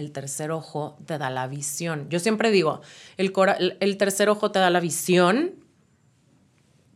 [0.00, 2.08] el tercer ojo te da la visión.
[2.08, 2.80] Yo siempre digo,
[3.18, 5.54] el, cora- el- tercer ojo te da la visión,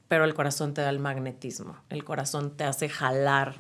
[0.09, 1.77] pero el corazón te da el magnetismo.
[1.91, 3.55] El corazón te hace jalar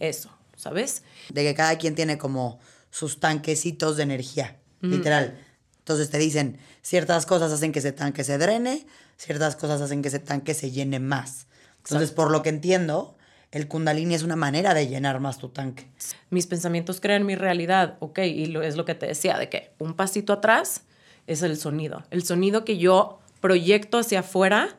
[0.00, 1.02] eso, ¿sabes?
[1.32, 5.38] De que cada quien tiene como sus tanquecitos de energía, literal.
[5.78, 8.86] Entonces te dicen, ciertas cosas hacen que ese tanque se drene,
[9.16, 11.46] ciertas cosas hacen que ese tanque se llene más.
[11.78, 13.16] Entonces, por lo que entiendo,
[13.50, 15.86] el kundalini es una manera de llenar más tu tanque.
[16.30, 19.72] Mis pensamientos crean mi realidad, ok, y lo, es lo que te decía, de que
[19.78, 20.82] un pasito atrás
[21.26, 22.04] es el sonido.
[22.10, 24.76] El sonido que yo proyecto hacia afuera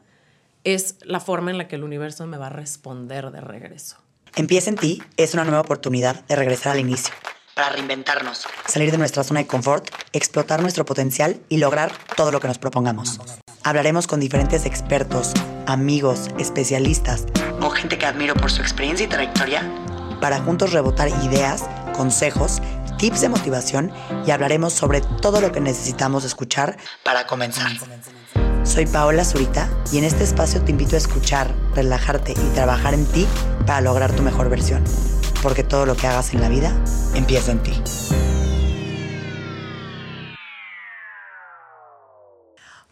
[0.64, 3.98] es la forma en la que el universo me va a responder de regreso.
[4.36, 7.14] Empieza en ti es una nueva oportunidad de regresar al inicio.
[7.56, 12.40] Para reinventarnos, salir de nuestra zona de confort, explotar nuestro potencial y lograr todo lo
[12.40, 13.20] que nos propongamos.
[13.64, 15.34] Hablaremos con diferentes expertos,
[15.66, 17.26] amigos, especialistas
[17.62, 19.64] o gente que admiro por su experiencia y trayectoria
[20.20, 21.64] para juntos rebotar ideas,
[21.96, 22.62] consejos,
[22.98, 23.92] tips de motivación
[24.26, 27.72] y hablaremos sobre todo lo que necesitamos escuchar para comenzar.
[28.64, 33.06] Soy Paola Zurita y en este espacio te invito a escuchar, relajarte y trabajar en
[33.06, 33.26] ti
[33.66, 34.84] para lograr tu mejor versión.
[35.42, 36.76] Porque todo lo que hagas en la vida
[37.16, 37.74] empieza en ti.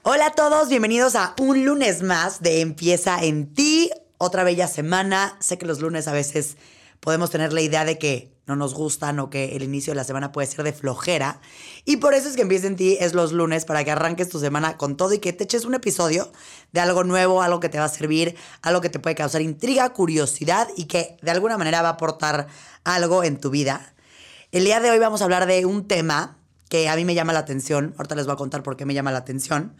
[0.04, 3.92] Hola a todos, bienvenidos a un lunes más de Empieza en ti.
[4.18, 5.38] Otra bella semana.
[5.40, 6.58] Sé que los lunes a veces
[7.00, 10.06] podemos tener la idea de que no nos gustan o que el inicio de la
[10.06, 11.42] semana puede ser de flojera.
[11.84, 14.40] Y por eso es que Empieza en ti es los lunes para que arranques tu
[14.40, 16.32] semana con todo y que te eches un episodio
[16.72, 19.92] de algo nuevo, algo que te va a servir, algo que te puede causar intriga,
[19.92, 22.48] curiosidad y que de alguna manera va a aportar
[22.86, 23.94] algo en tu vida.
[24.54, 26.38] El día de hoy vamos a hablar de un tema
[26.70, 27.94] que a mí me llama la atención.
[27.98, 29.76] Ahorita les voy a contar por qué me llama la atención.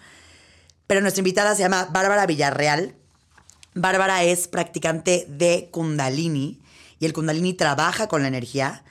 [0.88, 2.97] Pero nuestra invitada se llama Bárbara Villarreal.
[3.80, 6.60] Bárbara es practicante de Kundalini
[7.00, 8.84] y el Kundalini trabaja con la energía.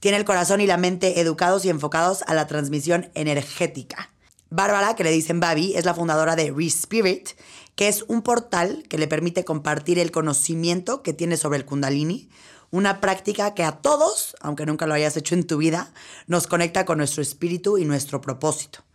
[0.00, 4.10] Tiene el corazón y la mente educados y enfocados a la transmisión energética.
[4.50, 7.30] Bárbara, que le dicen Babi, es la fundadora de Respirit,
[7.76, 12.28] que es un portal que le permite compartir el conocimiento que tiene sobre el Kundalini,
[12.72, 15.92] una práctica que a todos, aunque nunca lo hayas hecho en tu vida,
[16.26, 18.85] nos conecta con nuestro espíritu y nuestro propósito.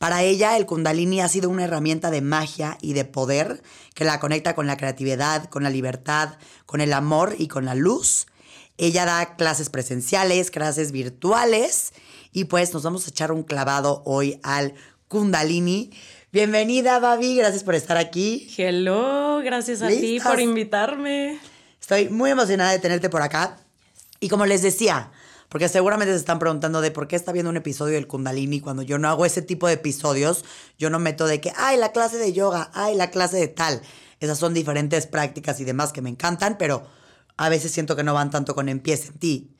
[0.00, 3.62] Para ella, el kundalini ha sido una herramienta de magia y de poder
[3.92, 7.74] que la conecta con la creatividad, con la libertad, con el amor y con la
[7.74, 8.26] luz.
[8.78, 11.92] Ella da clases presenciales, clases virtuales
[12.32, 14.72] y pues nos vamos a echar un clavado hoy al
[15.08, 15.90] kundalini.
[16.32, 18.50] Bienvenida, Babi, gracias por estar aquí.
[18.56, 21.38] Hello, gracias a ti por invitarme.
[21.78, 23.58] Estoy muy emocionada de tenerte por acá.
[24.18, 25.10] Y como les decía,
[25.50, 28.82] porque seguramente se están preguntando de por qué está viendo un episodio del Kundalini cuando
[28.82, 30.44] yo no hago ese tipo de episodios,
[30.78, 33.82] yo no meto de que, ay, la clase de yoga, ay, la clase de tal.
[34.20, 36.86] Esas son diferentes prácticas y demás que me encantan, pero
[37.36, 39.50] a veces siento que no van tanto con empieza en ti.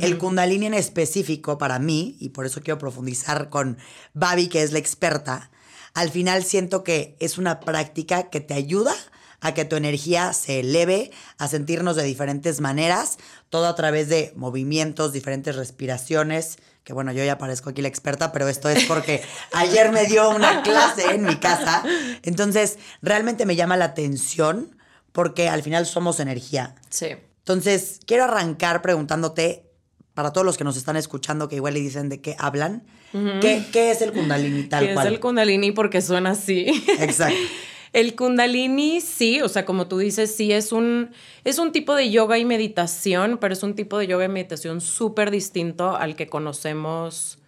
[0.00, 3.78] El Kundalini en específico para mí, y por eso quiero profundizar con
[4.14, 5.52] Babi, que es la experta,
[5.94, 8.92] al final siento que es una práctica que te ayuda
[9.40, 13.18] a que tu energía se eleve, a sentirnos de diferentes maneras,
[13.50, 18.32] todo a través de movimientos, diferentes respiraciones, que bueno, yo ya parezco aquí la experta,
[18.32, 21.82] pero esto es porque ayer me dio una clase en mi casa,
[22.22, 24.76] entonces realmente me llama la atención
[25.12, 26.74] porque al final somos energía.
[26.90, 27.08] Sí.
[27.38, 29.66] Entonces, quiero arrancar preguntándote,
[30.14, 33.64] para todos los que nos están escuchando, que igual le dicen de qué hablan, ¿qué,
[33.72, 35.06] qué es el kundalini tal ¿Qué cual?
[35.06, 35.72] es el kundalini?
[35.72, 36.66] Porque suena así.
[36.98, 37.36] Exacto.
[37.96, 41.12] El kundalini sí, o sea, como tú dices, sí es un,
[41.44, 44.82] es un tipo de yoga y meditación, pero es un tipo de yoga y meditación
[44.82, 47.38] súper distinto al que conocemos,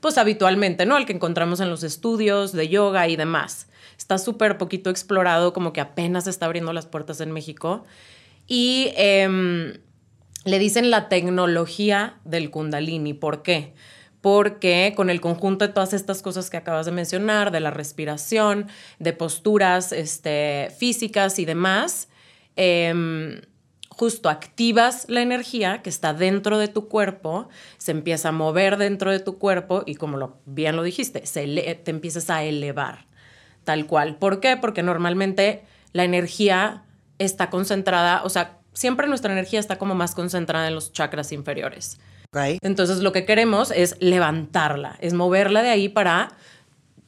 [0.00, 0.96] pues habitualmente, ¿no?
[0.96, 3.68] Al que encontramos en los estudios de yoga y demás.
[3.96, 7.84] Está súper poquito explorado, como que apenas está abriendo las puertas en México.
[8.48, 9.74] Y em,
[10.44, 13.14] le dicen la tecnología del kundalini.
[13.14, 13.72] ¿Por qué?
[14.22, 18.68] Porque con el conjunto de todas estas cosas que acabas de mencionar, de la respiración,
[18.98, 22.08] de posturas este, físicas y demás,
[22.56, 23.42] em,
[23.90, 29.10] justo activas la energía que está dentro de tu cuerpo, se empieza a mover dentro
[29.10, 31.46] de tu cuerpo y como lo, bien lo dijiste, se
[31.84, 33.06] te empiezas a elevar,
[33.64, 34.16] tal cual.
[34.16, 34.56] ¿Por qué?
[34.56, 36.84] Porque normalmente la energía
[37.18, 42.00] está concentrada, o sea, siempre nuestra energía está como más concentrada en los chakras inferiores.
[42.62, 46.30] Entonces lo que queremos es levantarla, es moverla de ahí para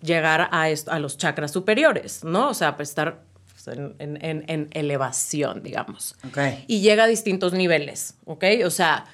[0.02, 2.50] llegar a, esto- a los chakras superiores, ¿no?
[2.50, 6.14] O sea, pues estar pues, en, en- elevación, digamos.
[6.28, 6.38] Ok.
[6.66, 8.44] Y llega a distintos niveles, ¿ok?
[8.66, 9.06] O sea,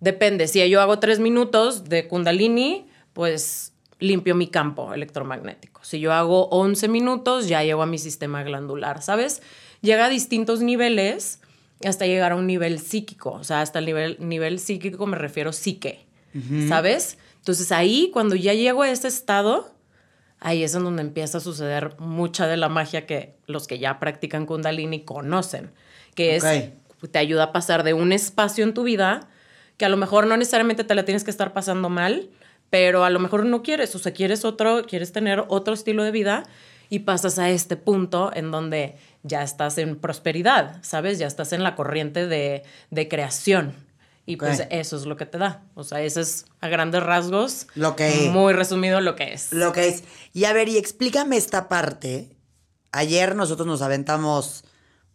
[0.00, 0.48] depende.
[0.48, 5.80] Si yo hago tres minutos de kundalini, pues limpio mi campo electromagnético.
[5.82, 9.40] Si yo hago 11 minutos, ya llego a mi sistema glandular, ¿sabes?
[9.80, 11.37] Llega a distintos niveles
[11.84, 13.32] hasta llegar a un nivel psíquico.
[13.32, 16.06] O sea, hasta el nivel, nivel psíquico me refiero psique,
[16.68, 17.18] ¿sabes?
[17.36, 19.72] Entonces ahí, cuando ya llego a ese estado,
[20.40, 23.98] ahí es en donde empieza a suceder mucha de la magia que los que ya
[23.98, 25.72] practican kundalini conocen,
[26.14, 26.44] que es,
[27.10, 29.28] te ayuda a pasar de un espacio en tu vida
[29.76, 32.28] que a lo mejor no necesariamente te la tienes que estar pasando mal,
[32.68, 36.10] pero a lo mejor no quieres, o sea, quieres otro, quieres tener otro estilo de
[36.10, 36.42] vida
[36.90, 41.18] y pasas a este punto en donde ya estás en prosperidad, ¿sabes?
[41.18, 43.74] Ya estás en la corriente de, de creación.
[44.28, 45.62] Y pues eso es lo que te da.
[45.74, 47.66] O sea, eso es a grandes rasgos.
[47.74, 48.28] Lo que.
[48.30, 49.52] Muy resumido lo que es.
[49.52, 50.04] Lo que es.
[50.34, 52.36] Y a ver, y explícame esta parte.
[52.92, 54.64] Ayer nosotros nos aventamos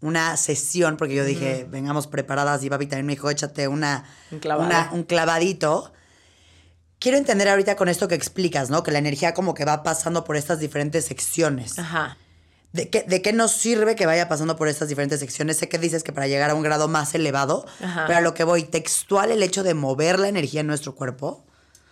[0.02, 4.90] una sesión, porque yo dije, vengamos preparadas, y papi también me dijo, échate una, una,
[4.92, 5.94] un clavadito.
[6.98, 8.82] Quiero entender ahorita con esto que explicas, ¿no?
[8.82, 11.78] Que la energía como que va pasando por estas diferentes secciones.
[11.78, 12.18] Ajá.
[12.74, 15.58] ¿De qué, ¿De qué nos sirve que vaya pasando por estas diferentes secciones?
[15.58, 18.44] Sé que dices que para llegar a un grado más elevado, pero a lo que
[18.44, 21.46] voy, textual el hecho de mover la energía en nuestro cuerpo.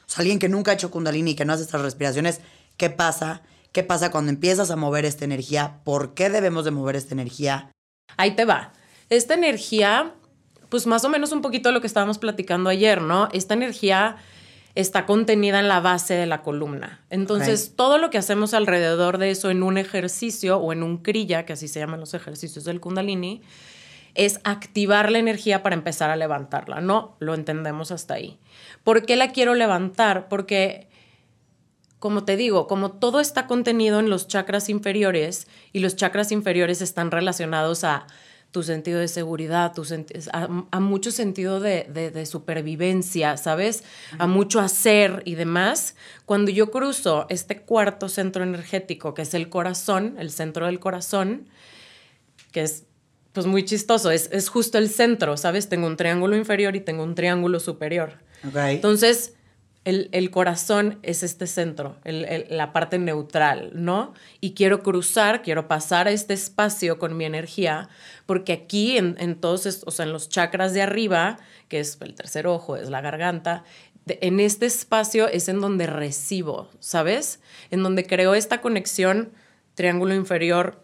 [0.08, 2.42] O sea, alguien que nunca ha hecho kundalini y que no hace estas respiraciones,
[2.78, 3.44] ¿qué pasa?
[3.72, 5.82] ¿Qué pasa cuando empiezas a mover esta energía?
[5.84, 7.70] ¿Por qué debemos de mover esta energía?
[8.18, 8.74] Ahí te va.
[9.10, 10.16] Esta energía,
[10.70, 13.30] pues más o menos un poquito lo que estábamos platicando ayer, ¿no?
[13.34, 14.18] Esta energía
[14.76, 17.02] está contenida en la base de la columna.
[17.10, 21.46] Entonces, todo lo que hacemos alrededor de eso en un ejercicio o en un kriya,
[21.46, 23.42] que así se llaman los ejercicios del kundalini,
[24.14, 26.82] es activar la energía para empezar a levantarla.
[26.82, 28.40] No, lo entendemos hasta ahí.
[28.84, 30.28] ¿Por qué la quiero levantar?
[30.28, 30.88] Porque,
[32.00, 36.82] como te digo, como todo está contenido en los chakras inferiores y los chakras inferiores
[36.82, 38.08] están relacionados a
[38.52, 39.84] tu sentido de seguridad, tu
[40.34, 43.84] a, mucho sentido de, supervivencia, ¿sabes?
[44.18, 45.96] A mucho hacer y demás.
[46.26, 51.48] Cuando yo cruzo este cuarto centro energético, que es el corazón, el centro del corazón,
[52.52, 52.84] que es
[53.32, 55.70] pues muy chistoso, es, es justo el centro, ¿sabes?
[55.70, 58.20] Tengo un triángulo inferior y tengo un triángulo superior.
[58.44, 59.36] Entonces,
[59.84, 64.14] el, corazón es este centro, la parte neutral, ¿no?
[64.40, 67.90] Y quiero cruzar, quiero pasar a este espacio con mi energía,
[68.28, 72.14] porque aquí en, en todos, o sea, en los chakras de arriba, que es el
[72.14, 73.64] tercer ojo, es la garganta,
[74.06, 77.40] en este espacio es en donde recibo, ¿sabes?
[77.70, 79.32] En donde creo esta conexión
[79.74, 80.84] triángulo inferior,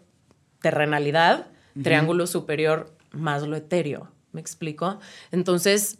[0.60, 1.48] terrenalidad,
[1.82, 4.98] triángulo superior, más lo etéreo, ¿me explico?
[5.30, 5.98] Entonces,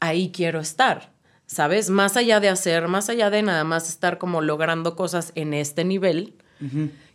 [0.00, 1.13] ahí quiero estar.
[1.54, 1.88] ¿Sabes?
[1.88, 5.84] Más allá de hacer, más allá de nada más estar como logrando cosas en este
[5.84, 6.34] nivel,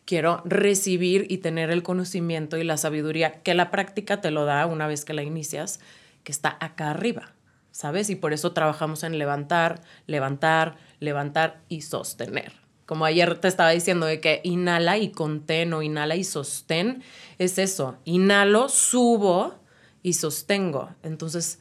[0.06, 4.66] quiero recibir y tener el conocimiento y la sabiduría que la práctica te lo da
[4.66, 5.82] una vez que la inicias,
[6.24, 7.34] que está acá arriba,
[7.72, 8.10] ¿sabes?
[8.10, 12.54] Y por eso trabajamos en levantar, levantar, levantar y sostener.
[12.86, 17.04] Como ayer te estaba diciendo de que inhala y contén o inhala y sostén,
[17.40, 17.98] es eso.
[18.06, 19.60] Inhalo, subo
[20.02, 20.96] y sostengo.
[21.04, 21.60] Entonces,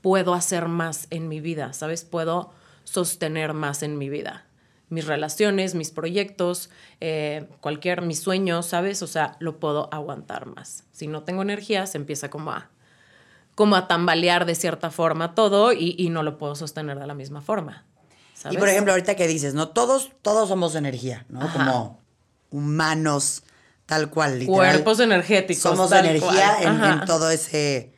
[0.00, 2.04] puedo hacer más en mi vida, ¿sabes?
[2.04, 2.52] Puedo
[2.84, 4.44] sostener más en mi vida.
[4.88, 6.70] Mis relaciones, mis proyectos,
[7.00, 9.02] eh, cualquier, mis sueños, ¿sabes?
[9.02, 10.84] O sea, lo puedo aguantar más.
[10.90, 12.70] Si no tengo energía, se empieza como a,
[13.54, 17.40] como a tambalear de cierta forma todo y, no lo puedo sostener de la misma
[17.40, 17.84] forma.
[18.50, 19.68] Y por ejemplo, ahorita que dices, ¿no?
[19.68, 21.52] Todos, todos somos energía, ¿no?
[21.52, 22.00] Como
[22.50, 23.44] humanos,
[23.86, 24.38] tal cual.
[24.40, 24.56] Literal.
[24.56, 25.62] Cuerpos energéticos.
[25.62, 27.92] Somos energía en, todo ese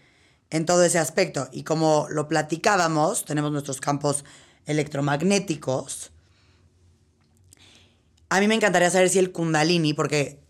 [0.52, 1.48] en todo ese aspecto.
[1.50, 4.24] Y como lo platicábamos, tenemos nuestros campos
[4.66, 6.12] electromagnéticos.
[8.28, 10.40] A mí me encantaría saber si el kundalini, porque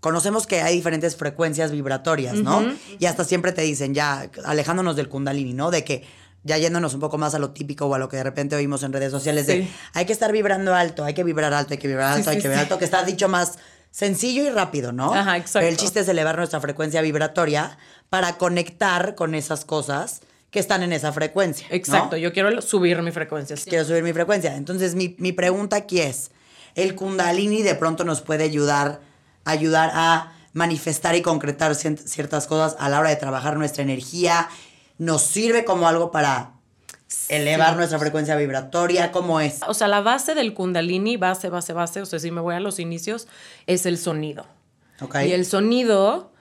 [0.00, 2.64] conocemos que hay diferentes frecuencias vibratorias, ¿no?
[2.98, 5.70] Y hasta siempre te dicen, ya alejándonos del kundalini, ¿no?
[5.70, 6.04] De que
[6.42, 8.84] ya yéndonos un poco más a lo típico o a lo que de repente oímos
[8.84, 11.88] en redes sociales de hay que estar vibrando alto, hay que vibrar alto, hay que
[11.88, 13.58] vibrar alto, hay que vibrar alto, que está dicho más
[13.96, 15.14] sencillo y rápido, ¿no?
[15.14, 15.60] Ajá, exacto.
[15.60, 17.78] Pero el chiste es elevar nuestra frecuencia vibratoria
[18.10, 21.66] para conectar con esas cosas que están en esa frecuencia.
[21.70, 23.56] Exacto, yo quiero subir mi frecuencia.
[23.56, 24.54] Quiero subir mi frecuencia.
[24.54, 26.30] Entonces, mi, pregunta aquí es,
[26.74, 29.00] ¿el kundalini de pronto nos puede ayudar,
[29.46, 34.50] ayudar a manifestar y concretar ciertas cosas a la hora de trabajar nuestra energía?
[34.98, 36.55] ¿Nos sirve como algo para
[37.28, 39.12] elevar nuestra frecuencia vibratoria?
[39.12, 39.60] ¿Cómo es?
[39.66, 42.60] O sea, la base del kundalini, base, base, base, o sea, si me voy a
[42.60, 43.28] los inicios,
[43.66, 44.46] es el sonido.
[45.00, 45.28] Okay.
[45.28, 46.32] Y el sonido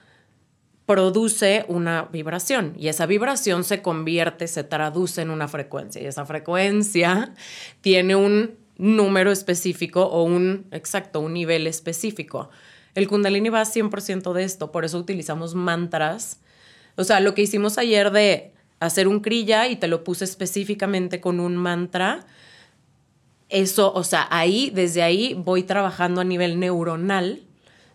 [0.86, 6.26] produce una vibración y esa vibración se convierte, se traduce en una frecuencia y esa
[6.26, 7.34] frecuencia
[7.82, 12.50] tiene un número específico o un, exacto, un nivel específico.
[12.94, 16.40] El kundalini va 100% de esto, por eso utilizamos mantras.
[16.96, 21.22] O sea, lo que hicimos ayer de hacer un kriya y te lo puse específicamente
[21.22, 22.26] con un mantra.
[23.50, 27.44] Eso, o sea, ahí, desde ahí voy trabajando a nivel neuronal,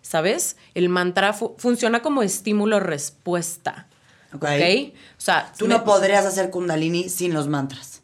[0.03, 0.57] ¿sabes?
[0.75, 3.89] El mantra funciona como estímulo-respuesta.
[4.33, 4.45] Ok.
[4.45, 8.03] O sea, tú no podrías hacer kundalini sin los mantras.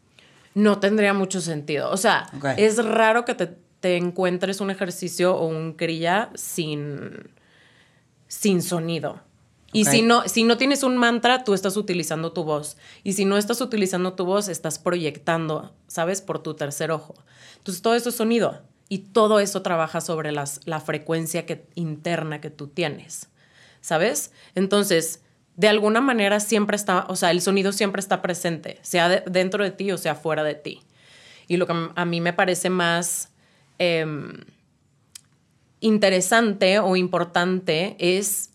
[0.54, 1.90] no tendría mucho sentido.
[1.90, 7.30] O sea, es raro que te, te encuentres un ejercicio o un kriya sin,
[8.26, 9.20] sin sonido.
[9.76, 12.76] Y si no, si no tienes un mantra, tú estás utilizando tu voz.
[13.04, 16.22] Y si no estás utilizando tu voz, estás proyectando, ¿sabes?
[16.22, 17.14] Por tu tercer ojo.
[17.58, 18.62] Entonces, todo eso es sonido.
[18.88, 23.28] Y todo eso trabaja sobre las, la frecuencia que, interna que tú tienes.
[23.80, 24.32] ¿Sabes?
[24.54, 25.22] Entonces,
[25.56, 29.64] de alguna manera siempre está, o sea, el sonido siempre está presente, sea de- dentro
[29.64, 30.82] de ti o sea fuera de ti.
[31.48, 33.30] Y lo que a mí me parece más
[33.78, 34.44] em,
[35.80, 38.50] interesante o importante es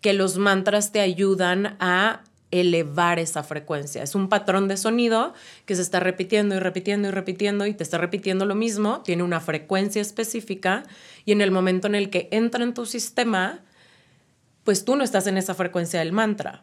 [0.00, 4.02] que los mantras te ayudan a elevar esa frecuencia.
[4.02, 5.34] Es un patrón de sonido
[5.66, 9.22] que se está repitiendo y repitiendo y repitiendo y te está repitiendo lo mismo, tiene
[9.22, 10.82] una frecuencia específica
[11.24, 13.60] y en el momento en el que entra en tu sistema,
[14.64, 16.62] pues tú no estás en esa frecuencia del mantra.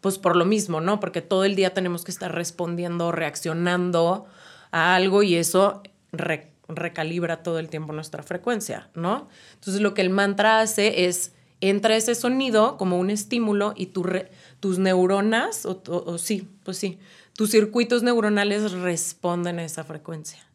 [0.00, 1.00] Pues por lo mismo, ¿no?
[1.00, 4.26] Porque todo el día tenemos que estar respondiendo, reaccionando
[4.72, 9.28] a algo y eso re- recalibra todo el tiempo nuestra frecuencia, ¿no?
[9.54, 11.32] Entonces lo que el mantra hace es
[11.68, 16.98] entra ese sonido como un estímulo y tus neuronas, o, o- o sí, pues sí,
[17.34, 20.46] tus circuitos neuronales responden a esa frecuencia.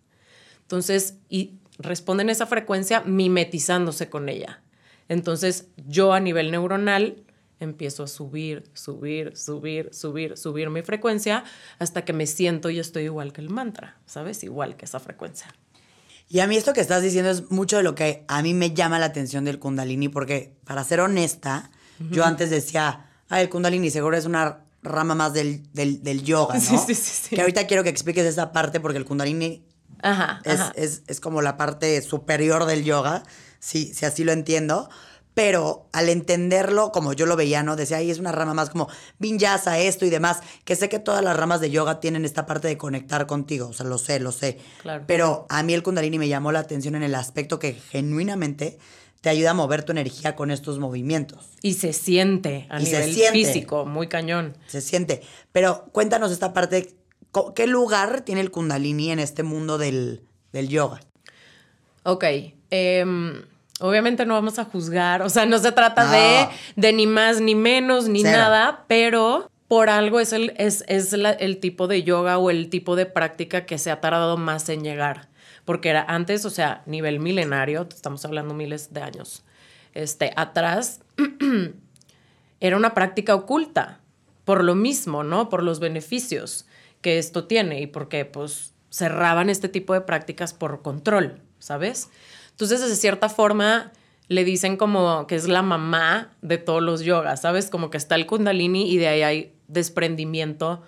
[0.61, 4.61] Entonces, y responden a esa frecuencia mimetizándose con ella.
[5.07, 7.23] Entonces, yo a nivel neuronal
[7.59, 11.43] empiezo a subir, subir, subir, subir, subir mi frecuencia
[11.79, 14.43] hasta que me siento y estoy igual que el mantra, ¿sabes?
[14.43, 15.47] Igual que esa frecuencia.
[16.29, 18.73] Y a mí esto que estás diciendo es mucho de lo que a mí me
[18.73, 21.71] llama la atención del kundalini, porque para ser honesta,
[22.11, 26.53] yo antes decía, ah, el kundalini seguro es una rama más del, del, del yoga,
[26.59, 26.59] ¿no?
[26.61, 27.35] Sí, sí, sí, sí.
[27.35, 29.65] Que ahorita quiero que expliques esa parte, porque el kundalini
[30.01, 30.71] Ajá, es, ajá.
[30.75, 33.23] es- es como la parte superior del yoga,
[33.59, 34.89] si, si así lo entiendo.
[35.35, 37.75] Pero al entenderlo como yo lo veía, ¿no?
[37.75, 40.39] Decía, ahí es una rama más como vinyasa, esto y demás.
[40.65, 43.67] Que sé que todas las ramas de yoga tienen esta parte de conectar contigo.
[43.67, 44.57] O sea, lo sé, lo sé.
[44.81, 45.03] Claro.
[45.07, 48.77] Pero a mí el Kundalini me llamó la atención en el aspecto que genuinamente
[49.21, 51.49] te ayuda a mover tu energía con estos movimientos.
[51.61, 53.31] Y se siente a Y se nivel siente.
[53.33, 54.57] físico, muy cañón.
[54.67, 55.21] Se siente.
[55.51, 56.95] Pero cuéntanos esta parte.
[57.55, 60.99] ¿Qué lugar tiene el Kundalini en este mundo del, del yoga?
[62.03, 62.23] Ok.
[62.71, 63.43] em,
[63.79, 66.11] obviamente no vamos a juzgar, o sea, no se trata No.
[66.11, 68.37] de, de ni más ni menos ni Cero.
[68.37, 72.69] nada, pero por algo es, el, es, es la- el tipo de yoga o el
[72.69, 75.29] tipo de práctica que se ha tardado más en llegar.
[75.65, 79.43] Porque era antes, o sea, nivel milenario, estamos hablando miles de años,
[79.93, 81.01] este, atrás,
[82.59, 83.99] era una práctica oculta,
[84.45, 85.49] por lo mismo, ¿no?
[85.49, 86.65] Por los beneficios
[87.01, 92.09] que esto tiene y porque pues cerraban este tipo de prácticas por control, ¿sabes?
[92.59, 93.93] Entonces, de cierta forma,
[94.27, 97.69] le dicen como que es la mamá de todos los yogas, ¿sabes?
[97.69, 100.83] Como que está el kundalini y de ahí hay desprendimiento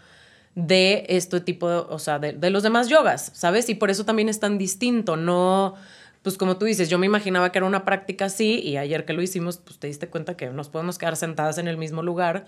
[0.55, 3.69] de este tipo de, o sea, de, de los demás yogas, ¿sabes?
[3.69, 5.75] Y por eso también es tan distinto, no,
[6.23, 9.13] pues como tú dices, yo me imaginaba que era una práctica así y ayer que
[9.13, 12.47] lo hicimos, pues te diste cuenta que nos podemos quedar sentadas en el mismo lugar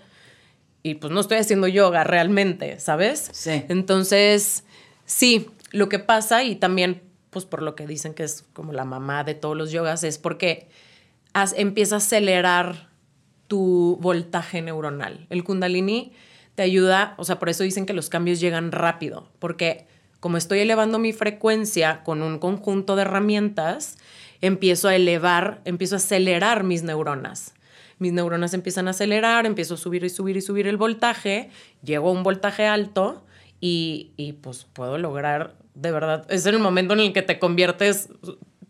[0.82, 3.30] y pues no estoy haciendo yoga realmente, ¿sabes?
[3.32, 3.64] Sí.
[3.70, 4.64] Entonces,
[5.06, 7.00] sí, lo que pasa y también,
[7.34, 10.16] pues por lo que dicen que es como la mamá de todos los yogas, es
[10.16, 10.68] porque
[11.34, 12.88] has- empieza a acelerar
[13.48, 15.26] tu voltaje neuronal.
[15.28, 16.12] El kundalini
[16.54, 19.86] te ayuda, o sea, por eso dicen que los cambios llegan rápido, porque
[20.20, 23.98] como estoy elevando mi frecuencia con un conjunto de herramientas,
[24.40, 27.52] empiezo a elevar, empiezo a acelerar mis neuronas.
[27.98, 31.50] Mis neuronas empiezan a acelerar, empiezo a subir y subir y subir el voltaje,
[31.82, 33.24] llego a un voltaje alto
[33.60, 38.08] y, y pues puedo lograr, de verdad, es el momento en el que te conviertes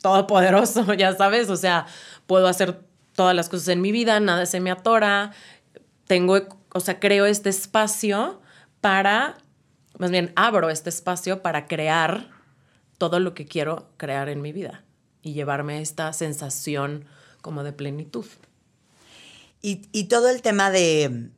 [0.02, 1.86] todopoderoso, ya sabes, o sea,
[2.26, 2.80] puedo hacer
[3.14, 5.32] todas las cosas en mi vida, nada se me atora,
[6.06, 6.38] tengo,
[6.72, 8.40] o sea, creo este espacio
[8.80, 9.36] para,
[9.98, 12.30] más bien, abro este espacio para crear
[12.98, 14.84] todo lo que quiero crear en mi vida
[15.22, 17.06] y llevarme esta sensación
[17.40, 18.26] como de plenitud.
[19.62, 21.30] Y, y todo el tema de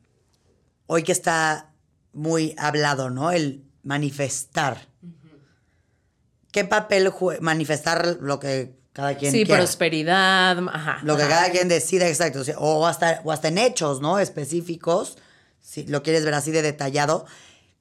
[0.87, 1.71] hoy que está
[2.13, 3.31] muy hablado, ¿no?
[3.31, 4.89] El manifestar.
[6.57, 7.13] ¿Qué papel?
[7.43, 9.61] Manifestar lo que cada quien sí, quiera.
[9.61, 11.01] prosperidad, ajá.
[11.03, 11.31] Lo que ajá.
[11.31, 12.41] cada quien decida, exacto.
[12.57, 14.19] O, hasta, o hasta en hechos, ¿no?
[14.19, 15.19] Específicos,
[15.61, 17.27] si lo quieres ver así de detallado.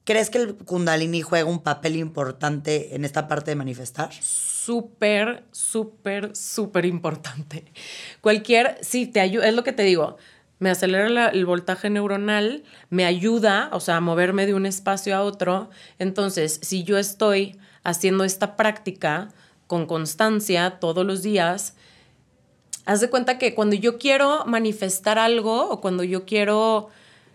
[0.04, 4.10] ¿Crees que el Kundalini juega un papel importante en esta parte de manifestar?
[4.20, 7.64] súper, súper, súper importante.
[8.20, 10.18] Cualquier, sí, te ayuda, es lo que te digo,
[10.58, 15.16] me acelera la- el voltaje neuronal, me ayuda, o sea, a moverme de un espacio
[15.16, 15.70] a otro.
[15.98, 19.28] Entonces, si yo estoy haciendo esta práctica
[19.66, 21.74] con constancia todos los días,
[22.84, 26.88] haz de cuenta que cuando yo quiero manifestar algo o cuando yo quiero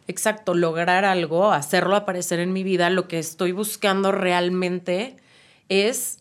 [0.07, 5.15] exacto, lograr algo, hacerlo aparecer en mi vida, lo que estoy buscando realmente
[5.69, 6.19] es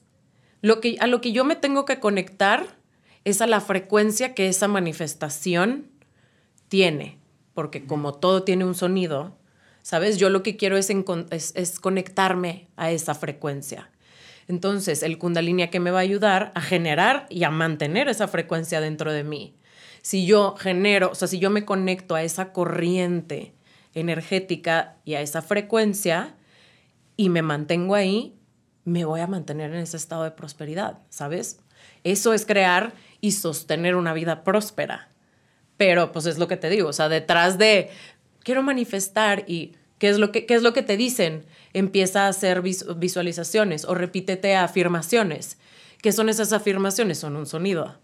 [0.63, 2.77] lo que, a lo que yo me tengo que conectar
[3.25, 5.91] es a la frecuencia que esa manifestación
[6.69, 7.19] tiene,
[7.53, 9.37] porque como todo tiene un sonido,
[9.83, 10.19] ¿sabes?
[10.19, 13.90] Yo lo que quiero es, es, conectarme a esa frecuencia.
[14.51, 18.81] Entonces, el kundalini que me va a ayudar a generar y a mantener esa frecuencia
[18.81, 19.55] dentro de mí.
[20.03, 23.55] Si yo genero, o sea, si yo me conecto a esa corriente
[23.95, 26.35] energética y a esa frecuencia
[27.17, 28.35] y me mantengo ahí,
[28.85, 31.61] me voy a mantener en ese estado de prosperidad, ¿sabes?
[32.03, 35.11] Eso es crear y sostener una vida próspera.
[35.77, 37.91] Pero pues es lo que te digo, o sea, detrás de
[38.43, 41.45] quiero manifestar y ¿qué es lo que, qué es lo que te dicen?
[41.73, 45.59] Empieza a hacer visualizaciones o repítete afirmaciones.
[46.03, 47.19] ¿Qué son esas afirmaciones?
[47.19, 47.99] Son un sonido.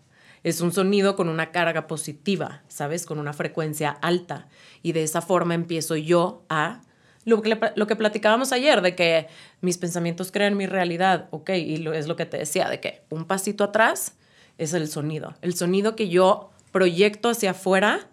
[0.44, 3.06] Es un sonido con una carga positiva, ¿sabes?
[3.06, 4.46] Con una frecuencia alta.
[4.82, 6.82] Y de esa forma empiezo yo a
[7.24, 9.26] lo que, lo que platicábamos ayer, de que
[9.62, 13.02] mis pensamientos crean mi realidad, ok, y lo, es lo que te decía, de que
[13.08, 14.16] un pasito atrás
[14.58, 15.34] es el sonido.
[15.40, 18.06] El sonido que yo proyecto hacia afuera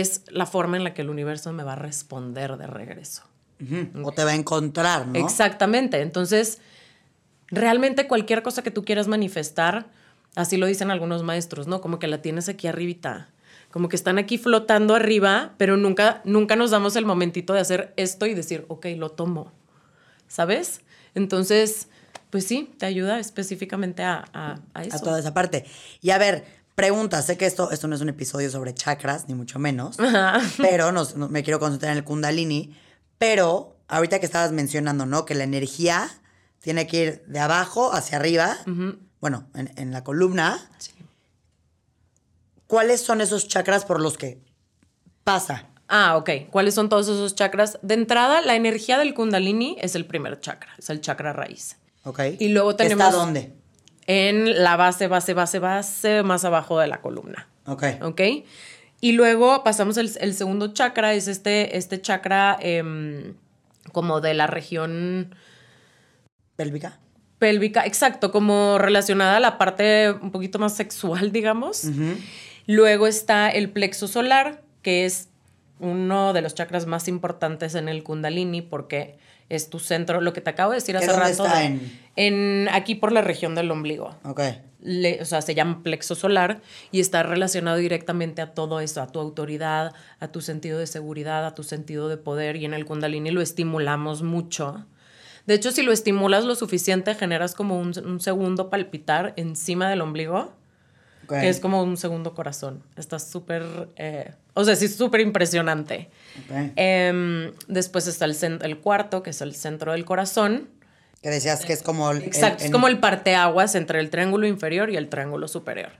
[0.00, 3.24] es la forma en la que el universo me va a responder de regreso.
[4.02, 5.18] O te va a encontrar, ¿no?
[5.20, 6.00] Exactamente.
[6.00, 6.58] Entonces,
[7.48, 9.86] realmente cualquier cosa que tú quieras manifestar,
[10.34, 11.80] así lo dicen algunos maestros, ¿no?
[11.80, 13.28] Como que la tienes aquí arribita
[13.72, 17.94] como que están aquí flotando arriba, pero nunca, nunca nos damos el momentito de hacer
[17.96, 19.50] esto y decir, ok, lo tomo,
[20.28, 20.82] ¿sabes?
[21.14, 21.88] Entonces,
[22.28, 24.96] pues sí, te ayuda específicamente a, a, eso.
[24.96, 25.64] A toda esa parte.
[26.02, 26.44] Y a ver,
[26.82, 29.96] pregunta, sé que esto, esto no es un episodio sobre chakras, ni mucho menos,
[30.58, 30.92] pero
[31.30, 32.76] me quiero concentrar en el kundalini,
[33.18, 35.24] pero ahorita que estabas mencionando, ¿no?
[35.24, 36.10] Que la energía
[36.58, 38.56] tiene que ir de abajo hacia arriba,
[39.20, 40.90] bueno, en, en, la columna, sí.
[42.66, 44.40] ¿cuáles son esos chakras por los que
[45.22, 45.68] pasa?
[45.86, 46.30] Ah, ok.
[46.50, 47.78] ¿Cuáles son todos esos chakras?
[47.82, 51.76] De entrada, la energía del kundalini es el primer chakra, es el chakra raíz.
[52.02, 52.22] Ok.
[52.40, 53.06] Y luego tenemos...
[53.06, 53.61] ¿Está dónde?
[54.06, 57.48] En la base, base, base, base, más abajo de la columna.
[57.66, 57.84] Ok.
[58.02, 58.20] Ok.
[59.00, 63.34] Y luego pasamos el, el segundo chakra, es este, este chakra em,
[63.92, 65.34] como de la región...
[66.56, 66.98] Pélvica
[67.42, 71.88] pélvica, exacto, como relacionada a la parte un poquito más sexual, digamos.
[72.68, 75.28] Luego está el plexo solar, que es
[75.80, 79.18] uno de los chakras más importantes en el kundalini porque
[79.54, 81.44] es tu centro, lo que te acabo de decir hace rato.
[81.44, 81.64] Está
[82.16, 82.68] en?
[82.72, 84.16] aquí por la región del ombligo.
[84.24, 84.40] Ok.
[85.20, 89.20] o sea, se llama plexo solar y está relacionado directamente a todo eso, a tu
[89.20, 93.30] autoridad, a tu sentido de seguridad, a tu sentido de poder y en el kundalini
[93.30, 94.86] lo estimulamos mucho.
[95.46, 100.00] De hecho, si lo estimulas lo suficiente, generas como un, un segundo palpitar encima del
[100.00, 100.52] ombligo
[101.28, 102.82] que es como un segundo corazón.
[102.96, 106.10] Está súper, eh, o sea, sí, súper impresionante.
[106.76, 110.68] Em, después está el, el cuarto, que es el centro del corazón.
[111.22, 112.22] Que decías que es como el...
[112.22, 115.92] Exacto, es como el parteaguas entre el triángulo inferior y el triángulo superior.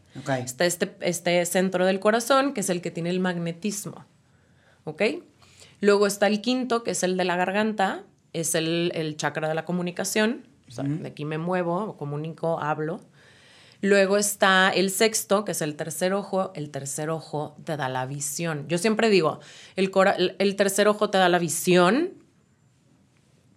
[0.45, 4.05] Está este, este centro del corazón, que es el que tiene el magnetismo.
[4.85, 5.03] ¿Ok?
[5.81, 9.55] Luego está el quinto, que es el de la garganta, es el, el chakra de
[9.55, 10.49] la comunicación.
[10.69, 13.01] O sea, de aquí me muevo, comunico, hablo.
[13.83, 16.53] Luego está el sexto, que es el tercer ojo.
[16.55, 18.66] El tercer ojo te da la visión.
[18.68, 19.40] Yo siempre digo,
[19.75, 19.90] el,
[20.38, 22.12] el tercer ojo te da la visión,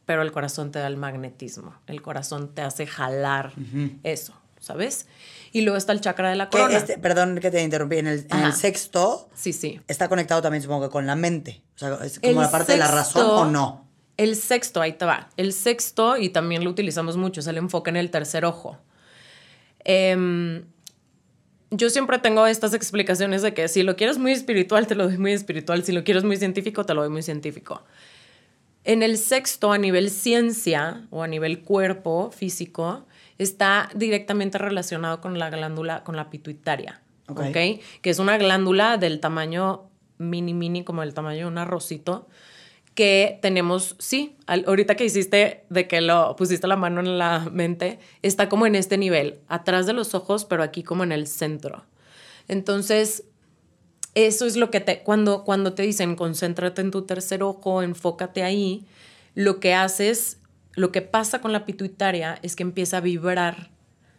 [0.07, 1.75] pero el corazón te da el magnetismo.
[1.85, 3.53] El corazón te hace jalar
[4.01, 5.05] eso, ¿sabes?
[5.51, 6.75] Y luego está el chakra de la corona.
[6.75, 7.97] Este, perdón que te interrumpí.
[7.97, 9.29] En el, sexto.
[9.35, 9.79] Sí, sí.
[9.87, 11.61] Está conectado también, supongo que con la mente.
[11.75, 13.85] O sea, es como la parte de la razón o no.
[14.17, 15.29] El sexto, ahí te va.
[15.37, 18.79] El sexto, y también lo utilizamos mucho, es el enfoque en el tercer ojo.
[19.85, 20.65] Em,
[21.71, 25.17] yo siempre tengo estas explicaciones de que si lo quieres muy espiritual, te lo doy
[25.17, 27.83] muy espiritual, si lo quieres muy científico, te lo doy muy científico.
[28.83, 33.05] En el sexto, a nivel ciencia o a nivel cuerpo físico,
[33.37, 37.01] está directamente relacionado con la glándula, con la pituitaria,
[38.01, 42.27] Que es una glándula del tamaño mini, mini, como el tamaño de un arrocito,
[42.95, 47.99] que tenemos, sí, ahorita que hiciste de que lo pusiste la mano en la mente,
[48.21, 51.85] está como en este nivel, atrás de los ojos, pero aquí como en el centro.
[52.47, 53.25] Entonces,
[54.13, 58.43] eso es lo que te, cuando, cuando te dicen concéntrate en tu tercer ojo, enfócate
[58.43, 58.85] ahí,
[59.33, 60.39] lo que haces,
[60.73, 63.71] lo que pasa con la pituitaria es que empieza a vibrar,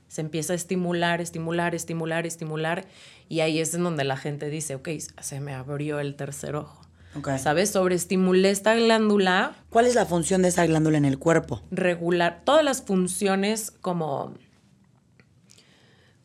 [0.09, 2.85] se empieza a estimular, estimular, estimular, estimular,
[3.31, 6.86] y ahí es en donde la gente dice, ok, se me abrió el tercer ojo.
[7.39, 7.71] ¿Sabes?
[7.71, 9.55] Sobreestimulé esta glándula.
[9.71, 11.63] ¿Cuál es la función de esa glándula en el cuerpo?
[11.71, 12.43] Regular.
[12.45, 14.35] Todas las funciones como.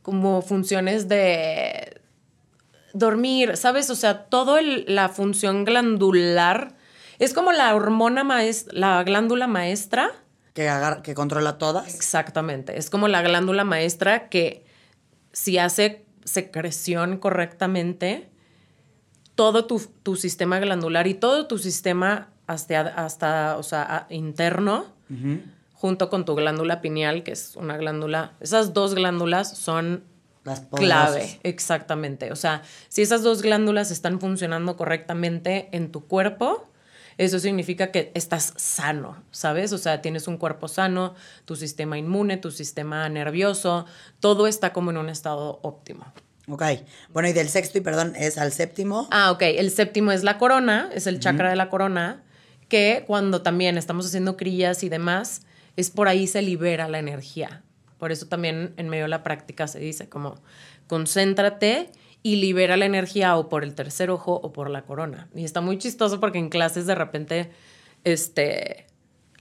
[0.01, 2.01] como funciones de
[2.93, 3.89] dormir, ¿sabes?
[3.89, 6.75] O sea, toda la función glandular
[7.19, 10.11] Es como la hormona maestra, la glándula maestra.
[10.55, 11.93] Que, agar- que controla todas.
[11.93, 12.77] Exactamente.
[12.79, 14.65] Es como la glándula maestra que
[15.31, 18.30] si hace secreción correctamente,
[19.41, 24.85] todo tu, tu sistema glandular y todo tu sistema hasta, hasta o sea, interno,
[25.73, 30.03] junto con tu glándula pineal, que es una glándula, esas dos glándulas son
[30.43, 32.31] Las clave, exactamente.
[32.31, 36.67] O sea, si esas dos glándulas están funcionando correctamente en tu cuerpo,
[37.17, 39.73] eso significa que estás sano, ¿sabes?
[39.73, 43.87] O sea, tienes un cuerpo sano, tu sistema inmune, tu sistema nervioso,
[44.19, 46.13] todo está como en un estado óptimo.
[46.51, 46.63] Ok.
[47.13, 49.07] Bueno, y del sexto, y perdón, es al séptimo.
[49.11, 49.41] Ah, ok.
[49.43, 52.23] El séptimo es la corona, es el chakra de la corona,
[52.67, 55.41] que cuando también estamos haciendo crillas y demás,
[55.75, 57.63] es por ahí se libera la energía.
[57.97, 60.41] Por eso también en medio de la práctica se dice como
[60.87, 61.89] concéntrate
[62.23, 65.29] y libera la energía o por el tercer ojo o por la corona.
[65.35, 67.51] Y está muy chistoso porque en clases de repente,
[68.03, 68.87] este,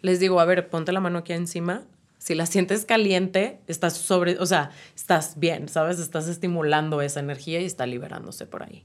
[0.01, 1.85] les digo, a ver, ponte la mano aquí encima.
[2.31, 5.99] Si la sientes caliente, estás sobre, o sea, estás bien, ¿sabes?
[5.99, 8.85] Estás estimulando esa energía y está liberándose por ahí.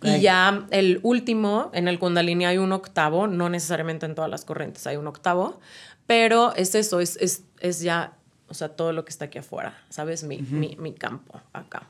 [0.00, 4.44] Y ya el último, en el Kundalini hay un octavo, no necesariamente en todas las
[4.44, 5.58] corrientes hay un octavo,
[6.06, 9.76] pero es eso, es, es, es ya, o sea, todo lo que está aquí afuera,
[9.88, 10.22] ¿sabes?
[10.22, 11.88] Mi, mi, mi campo acá.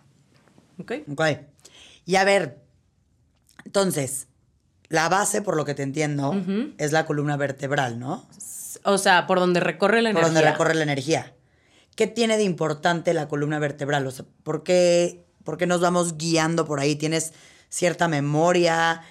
[0.81, 0.93] ¿Ok?
[1.13, 1.25] Ok.
[2.07, 2.57] Y a ver,
[3.67, 4.29] entonces,
[4.89, 6.35] la base, por lo que te entiendo,
[6.79, 8.27] es la columna vertebral, ¿no?
[8.85, 10.27] O sea, por donde recorre la Por energía.
[10.41, 11.33] donde recorre la energía.
[11.97, 14.07] ¿Qué tiene de importante la columna vertebral?
[14.07, 16.97] O sea, ¿por qué, por qué nos vamos guiando por ahí?
[16.97, 17.33] ¿Tienes
[17.69, 19.03] cierta memoria?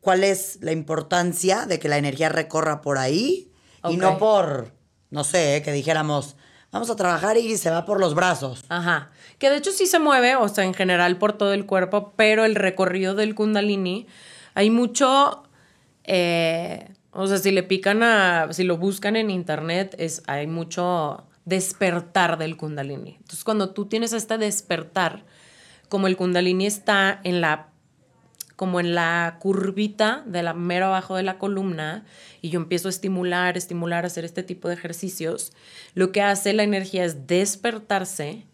[0.00, 3.52] ¿Cuál es la importancia de que la energía recorra por ahí?
[3.88, 4.72] Y no por,
[5.10, 6.36] no sé, que dijéramos,
[6.72, 8.64] vamos a trabajar y se va por los brazos.
[8.68, 9.10] Ajá.
[9.38, 12.44] Que de hecho sí se mueve, o sea, en general por todo el cuerpo, pero
[12.46, 14.06] el recorrido del Kundalini,
[14.54, 15.44] hay mucho.
[16.04, 18.52] eh, o sea, si le pican a.
[18.52, 23.16] Si lo buscan en internet, es, hay mucho despertar del Kundalini.
[23.16, 25.24] Entonces, cuando tú tienes este despertar,
[25.88, 27.68] como el Kundalini está en la
[28.56, 32.04] como en la curvita de la mero abajo de la columna
[32.40, 35.52] y yo empiezo a estimular, estimular, hacer este tipo de ejercicios,
[35.94, 38.44] lo que hace la energía es despertarse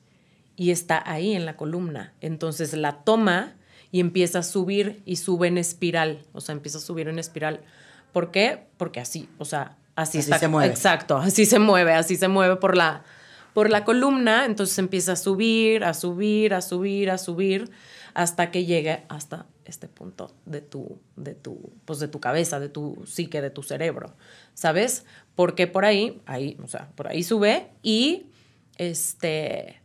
[0.56, 2.14] y está ahí en la columna.
[2.20, 3.56] Entonces la toma
[3.92, 7.61] y empieza a subir y sube en espiral, o sea, empieza a subir en espiral.
[8.12, 8.66] ¿Por qué?
[8.76, 10.38] Porque así, o sea, así, Así está.
[10.38, 10.70] se mueve.
[10.70, 13.05] Exacto, así se mueve, así se mueve por la,
[13.55, 17.70] por la columna, entonces empieza a subir, a subir, a subir, a subir,
[18.14, 22.68] hasta que llegue hasta este punto de tu, de tu, pues de tu cabeza, de
[22.68, 24.14] tu psique, de tu cerebro,
[24.55, 25.05] ¿sabes?
[25.37, 28.26] Porque por ahí, ahí, o sea, por ahí sube y
[28.79, 29.79] este,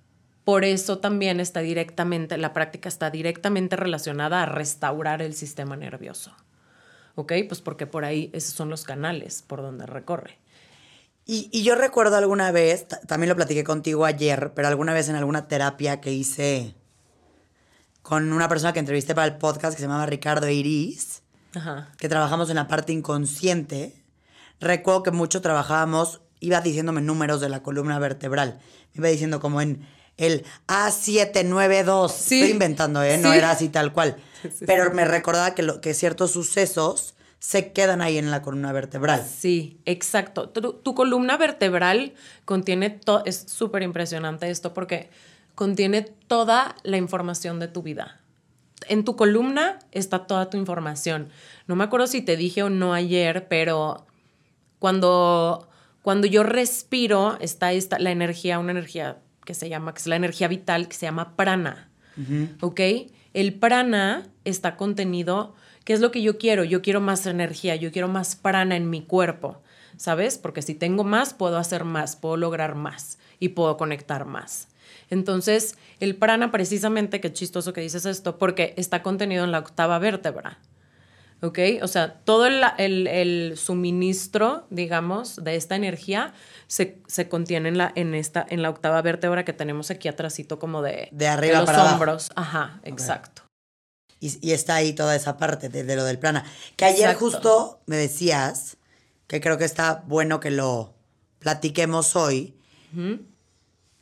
[0.45, 6.33] por eso también está directamente, la práctica está directamente relacionada a restaurar el sistema nervioso.
[7.15, 7.33] ¿Ok?
[7.47, 10.37] Pues porque por ahí esos son los canales por donde recorre.
[11.25, 15.09] Y, y yo recuerdo alguna vez, ta- también lo platiqué contigo ayer, pero alguna vez
[15.09, 16.75] en alguna terapia que hice
[18.01, 21.23] con una persona que entrevisté para el podcast que se llamaba Ricardo Iris,
[21.55, 21.89] Ajá.
[21.97, 23.95] que trabajamos en la parte inconsciente,
[24.59, 28.59] recuerdo que mucho trabajábamos, iba diciéndome números de la columna vertebral.
[28.93, 32.09] Iba diciendo como en el A792.
[32.11, 32.35] Sí.
[32.41, 33.17] Estoy inventando, ¿eh?
[33.17, 33.37] No Sí.
[33.37, 34.15] era así tal cual.
[34.43, 38.71] Sí, Pero me recordaba que, lo, que ciertos sucesos se quedan ahí en la columna
[38.71, 39.25] vertebral.
[39.25, 40.49] Sí, exacto.
[40.49, 42.13] Tu, tu columna vertebral
[42.45, 45.09] contiene todo, es súper impresionante esto porque
[45.55, 48.21] contiene toda la información de tu vida.
[48.87, 51.29] En tu columna está toda tu información.
[51.65, 54.05] No me acuerdo si te dije o no ayer, pero
[54.77, 55.67] cuando,
[56.03, 60.15] cuando yo respiro está esta, la energía, una energía que se llama, que es la
[60.17, 61.89] energía vital, que se llama prana.
[62.61, 62.79] ¿Ok?
[63.33, 66.63] El prana está contenido, ¿qué es lo que yo quiero?
[66.63, 69.61] Yo quiero más energía, yo quiero más prana en mi cuerpo,
[69.97, 70.37] ¿sabes?
[70.37, 74.69] Porque si tengo más, puedo hacer más, puedo lograr más y puedo conectar más.
[75.09, 79.99] Entonces, el prana precisamente, qué chistoso que dices esto, porque está contenido en la octava
[79.99, 80.57] vértebra.
[81.41, 81.59] ¿Ok?
[81.83, 86.33] O sea, todo el, el- el suministro, digamos, de esta energía
[86.67, 90.57] se, se contiene en la, en, esta, en la octava vértebra que tenemos aquí atrásito
[90.59, 91.93] como de, De arriba los para abajo.
[91.95, 92.29] hombros.
[92.35, 93.43] Ajá, exacto.
[94.19, 96.45] Y, y está ahí toda esa parte de, de lo del plana.
[96.77, 97.19] Que ayer Exacto.
[97.19, 98.77] justo me decías,
[99.27, 100.95] que creo que está bueno que lo
[101.39, 102.55] platiquemos hoy,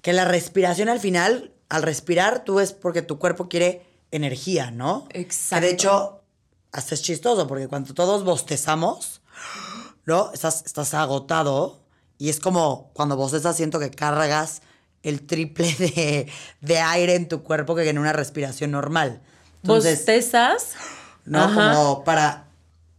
[0.02, 5.08] que la respiración al final, al respirar, tú es porque tu cuerpo quiere energía, ¿no?
[5.12, 5.62] Exacto.
[5.62, 6.23] Que de hecho,
[6.74, 9.22] hasta es chistoso, porque cuando todos bostezamos,
[10.06, 10.34] ¿no?
[10.34, 11.80] Estás, estás agotado
[12.18, 14.64] y es como cuando bostezas siento que cargas
[15.04, 16.28] el triple de,
[16.62, 19.22] de aire en tu cuerpo que en una respiración normal.
[19.62, 20.74] Entonces, Bostezas.
[21.26, 21.40] ¿no?
[21.40, 21.76] Ajá.
[21.76, 22.48] Como para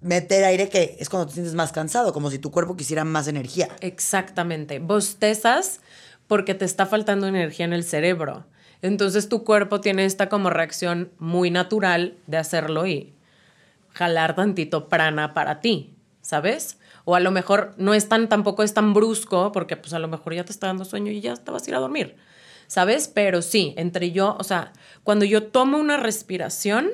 [0.01, 3.27] meter aire que es cuando te sientes más cansado, como si tu cuerpo quisiera más
[3.27, 3.69] energía.
[3.81, 4.79] Exactamente.
[4.79, 5.81] Bostezas
[6.29, 8.47] porque te está faltando energía en el cerebro.
[8.83, 13.15] Entonces tu cuerpo tiene esta como reacción muy natural de hacerlo y
[13.95, 16.79] jalar tantito prana para ti, ¿sabes?
[17.05, 20.09] O a lo mejor no es tan, tampoco es tan brusco, porque pues a lo
[20.09, 22.17] mejor ya te está dando sueño y ya te vas a ir a dormir,
[22.67, 23.09] ¿sabes?
[23.09, 24.73] Pero sí, entre yo, o sea,
[25.05, 26.91] cuando yo tomo una respiración,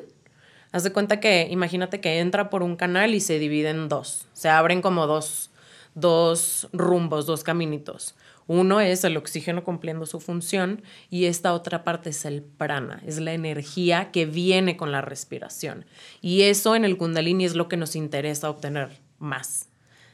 [0.73, 4.27] haz de cuenta que, imagínate que entra por un canal y se divide en dos,
[4.33, 5.51] se abren como dos,
[5.95, 8.15] dos rumbos, dos caminitos.
[8.53, 13.21] Uno es el oxígeno cumpliendo su función y esta otra parte es el prana, es
[13.21, 15.85] la energía que viene con la respiración.
[16.21, 19.69] Y eso en el kundalini es lo que nos interesa obtener más.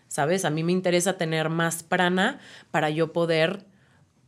[0.08, 0.44] ¿Sabes?
[0.44, 2.38] A mí me interesa tener más prana
[2.70, 3.64] para yo poder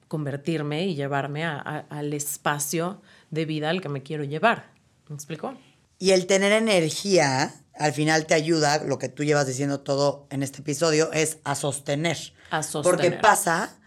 [0.08, 4.72] convertirme y llevarme al espacio de vida al que me quiero llevar.
[5.10, 5.54] ¿Me explico?
[5.98, 10.42] Y el tener energía, al final te ayuda, lo que tú llevas diciendo todo en
[10.42, 12.16] este episodio, es a sostener.
[12.50, 12.96] A sostener.
[12.96, 13.77] Porque pasa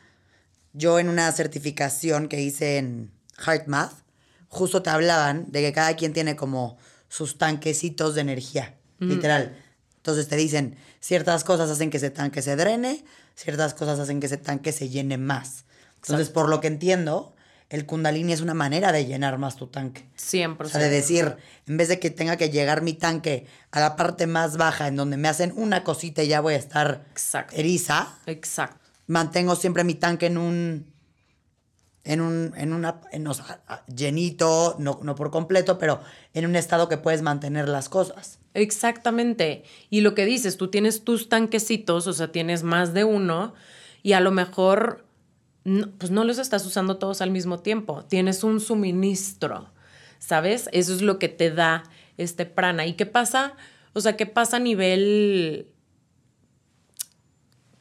[0.73, 3.93] yo en una certificación que hice en HeartMath,
[4.47, 9.57] justo te hablaban de que cada quien tiene como sus tanquecitos de energía, literal.
[9.97, 13.03] Entonces te dicen, ciertas cosas hacen que ese tanque se drene,
[13.35, 15.65] ciertas cosas hacen que ese tanque se llene más.
[15.97, 17.35] Entonces, por lo que entiendo,
[17.69, 20.05] el kundalini es una manera de llenar más tu tanque.
[20.17, 20.65] 100%.
[20.65, 23.95] O sea, de decir, en vez de que tenga que llegar mi tanque a la
[23.95, 27.55] parte más baja, en donde me hacen una cosita y ya voy a estar Exacto.
[27.55, 28.80] eriza, Exacto.
[29.11, 30.91] Mantengo siempre mi tanque en un
[32.03, 33.61] en un en una en, o sea,
[33.93, 36.01] llenito, no, no por completo, pero
[36.33, 38.39] en un estado que puedes mantener las cosas.
[38.53, 39.63] Exactamente.
[39.89, 43.53] Y lo que dices, tú tienes tus tanquecitos, o sea, tienes más de uno
[44.01, 45.05] y a lo mejor
[45.99, 48.03] pues no los estás usando todos al mismo tiempo.
[48.05, 49.69] Tienes un suministro,
[50.17, 50.69] ¿sabes?
[50.71, 51.83] Eso es lo que te da
[52.17, 52.87] este prana.
[52.87, 53.55] ¿Y qué pasa?
[53.93, 55.70] O sea, ¿qué pasa a nivel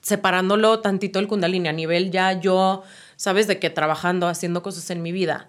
[0.02, 2.82] separándolo tantito el kundalini, a nivel ya yo,
[3.16, 5.48] sabes, de que trabajando, haciendo cosas en mi vida,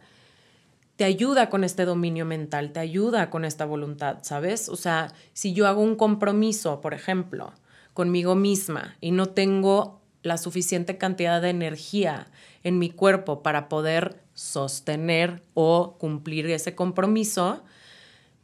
[0.95, 4.69] te ayuda con este dominio mental, te ayuda con esta voluntad, ¿sabes?
[4.69, 7.53] O sea, si yo hago un compromiso, por ejemplo,
[7.93, 12.27] conmigo misma y no tengo la suficiente cantidad de energía
[12.63, 17.63] en mi cuerpo para poder sostener o cumplir ese compromiso,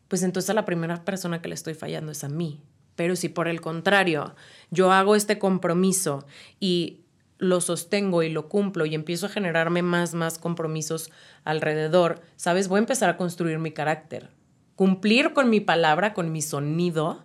[0.08, 2.62] pues entonces a la primera persona que le estoy fallando es a mí.
[2.98, 4.36] Pero si por el contrario
[4.70, 6.26] yo hago este compromiso
[6.60, 7.06] y
[7.38, 11.12] lo sostengo y lo cumplo y empiezo a generarme más, más compromisos
[11.46, 12.68] alrededor, ¿sabes?
[12.68, 14.32] Voy a empezar a construir mi carácter.
[14.76, 17.24] Cumplir con mi palabra, con mi sonido,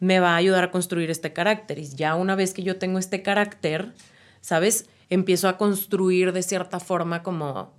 [0.00, 1.78] me va a ayudar a construir este carácter.
[1.78, 3.92] Y ya una vez que yo tengo este carácter,
[4.40, 4.88] ¿sabes?
[5.08, 7.72] Empiezo a construir de cierta forma como,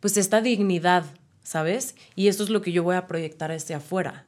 [0.00, 1.06] pues esta dignidad,
[1.42, 1.96] ¿sabes?
[2.14, 4.26] Y eso es lo que yo voy a proyectar hacia afuera.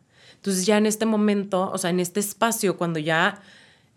[0.49, 3.43] Entonces ya en este momento, o sea, en este espacio, cuando ya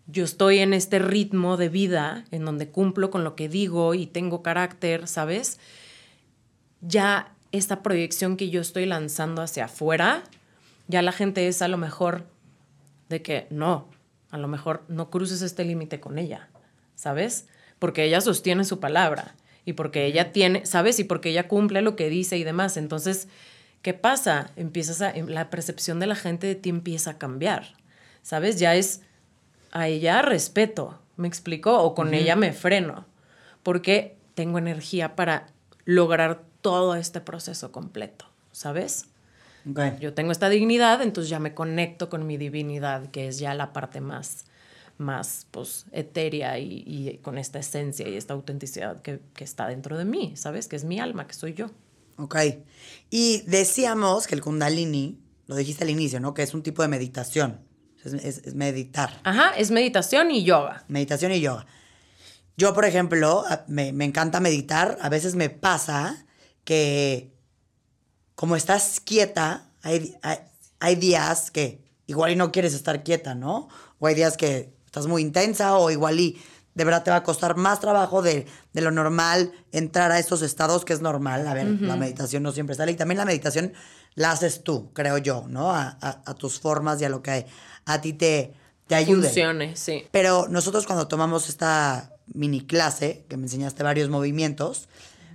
[0.06, 4.04] yo estoy en este ritmo de vida, en donde cumplo con lo que digo y
[4.04, 5.58] tengo carácter, ¿sabes?
[6.82, 10.24] Ya esta proyección que yo estoy lanzando hacia afuera,
[10.88, 12.26] ya la gente es a lo mejor
[13.08, 13.88] de que no,
[14.30, 16.50] a lo mejor no cruces este límite con ella,
[16.96, 17.46] ¿sabes?
[17.78, 20.98] Porque ella sostiene su palabra y porque ella tiene, ¿sabes?
[20.98, 22.76] Y porque ella cumple lo que dice y demás.
[22.76, 23.28] Entonces,
[23.82, 24.50] ¿qué pasa?
[24.56, 27.74] Empiezas a, la percepción de la gente de ti empieza a cambiar,
[28.22, 28.58] ¿sabes?
[28.58, 29.02] Ya es
[29.72, 31.82] a ella respeto, ¿me explico?
[31.82, 33.06] O con ella me freno,
[33.62, 35.48] porque tengo energía para
[35.84, 39.06] lograr todo este proceso completo, ¿sabes?
[39.68, 39.96] Okay.
[40.00, 43.72] Yo tengo esta dignidad, entonces ya me conecto con mi divinidad, que es ya la
[43.72, 44.44] parte más,
[44.98, 49.96] más pues, etérea y, y con esta esencia y esta autenticidad que, que, está dentro
[49.96, 50.66] de mí, ¿sabes?
[50.66, 51.70] Que es mi alma, que soy yo.
[52.16, 52.36] Ok.
[53.10, 56.34] Y decíamos que el kundalini, lo dijiste al inicio, ¿no?
[56.34, 57.60] Que es un tipo de meditación.
[58.04, 59.20] Es, es, es, meditar.
[59.24, 60.84] Ajá, es meditación y yoga.
[60.88, 61.66] Meditación y yoga.
[62.56, 64.98] Yo, por ejemplo, me, me encanta meditar.
[65.00, 66.26] A veces me pasa
[66.64, 67.32] que
[68.34, 70.38] como estás quieta, hay, hay,
[70.80, 73.68] hay, días que igual y no quieres estar quieta, ¿no?
[73.98, 76.40] O hay días que estás muy intensa o igual y
[76.74, 80.42] de verdad te va a costar más trabajo de, de lo normal entrar a esos
[80.42, 81.46] estados que es normal.
[81.46, 81.80] A ver, uh -huh.
[81.86, 82.92] la meditación no siempre sale.
[82.92, 83.72] Y también la meditación
[84.14, 85.70] la haces tú, creo yo, ¿no?
[85.72, 87.46] A, a, a tus formas y a lo que
[87.84, 88.54] a ti te,
[88.86, 89.24] te ayude.
[89.24, 90.04] Funcione, sí.
[90.10, 94.88] Pero nosotros cuando tomamos esta mini clase, que me enseñaste varios movimientos,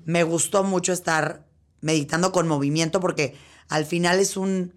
[0.06, 1.46] me gustó mucho estar
[1.82, 3.36] meditando con movimiento porque
[3.70, 4.74] al final es un,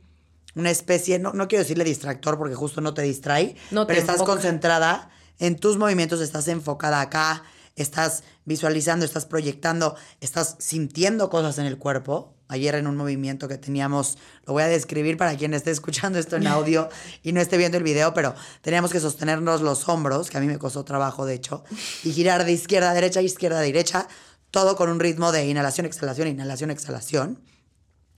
[0.54, 4.22] una especie, no, no quiero decirle distractor porque justo no te distrae, no pero estás
[4.22, 7.42] concentrada en tus movimientos, estás enfocada acá,
[7.74, 12.34] estás visualizando, estás proyectando, estás sintiendo cosas en el cuerpo.
[12.46, 16.36] Ayer en un movimiento que teníamos, lo voy a describir para quien esté escuchando esto
[16.36, 16.88] en audio
[17.22, 20.46] y no esté viendo el video, pero teníamos que sostenernos los hombros, que a mí
[20.46, 21.64] me costó trabajo de hecho,
[22.04, 24.08] y girar de izquierda a derecha, izquierda a derecha,
[24.50, 27.40] todo con un ritmo de inhalación, exhalación, inhalación, exhalación,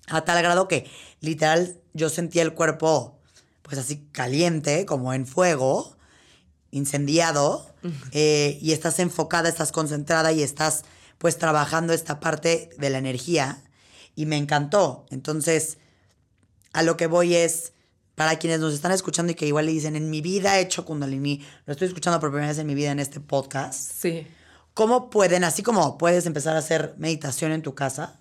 [0.08, 3.20] a tal grado que literal yo sentía el cuerpo
[3.60, 5.96] pues así caliente, como en fuego,
[6.72, 7.72] incendiado,
[8.10, 10.84] eh, y estás enfocada, estás concentrada y estás
[11.18, 13.62] pues trabajando esta parte de la energía
[14.16, 15.06] y me encantó.
[15.10, 15.78] Entonces,
[16.72, 17.72] a lo que voy es,
[18.14, 20.84] para quienes nos están escuchando y que igual le dicen, en mi vida he hecho
[20.84, 23.92] kundalini, lo estoy escuchando por primera vez en mi vida en este podcast.
[24.00, 24.26] Sí.
[24.74, 28.20] ¿Cómo pueden, así como puedes empezar a hacer meditación en tu casa,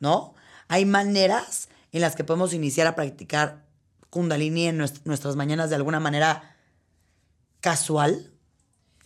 [0.00, 0.34] ¿no?
[0.68, 3.64] Hay maneras en las que podemos iniciar a practicar
[4.10, 6.57] kundalini en nuestras mañanas de alguna manera
[7.60, 8.32] casual.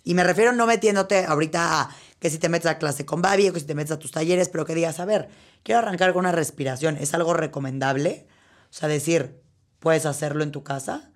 [0.05, 3.49] Y me refiero no metiéndote ahorita a que si te metes a clase con Babi
[3.49, 5.29] o que si te metes a tus talleres, pero que digas, a ver,
[5.63, 6.97] quiero arrancar con una respiración.
[6.97, 8.27] ¿Es algo recomendable?
[8.71, 9.41] O sea, decir,
[9.79, 11.11] ¿puedes hacerlo en tu casa?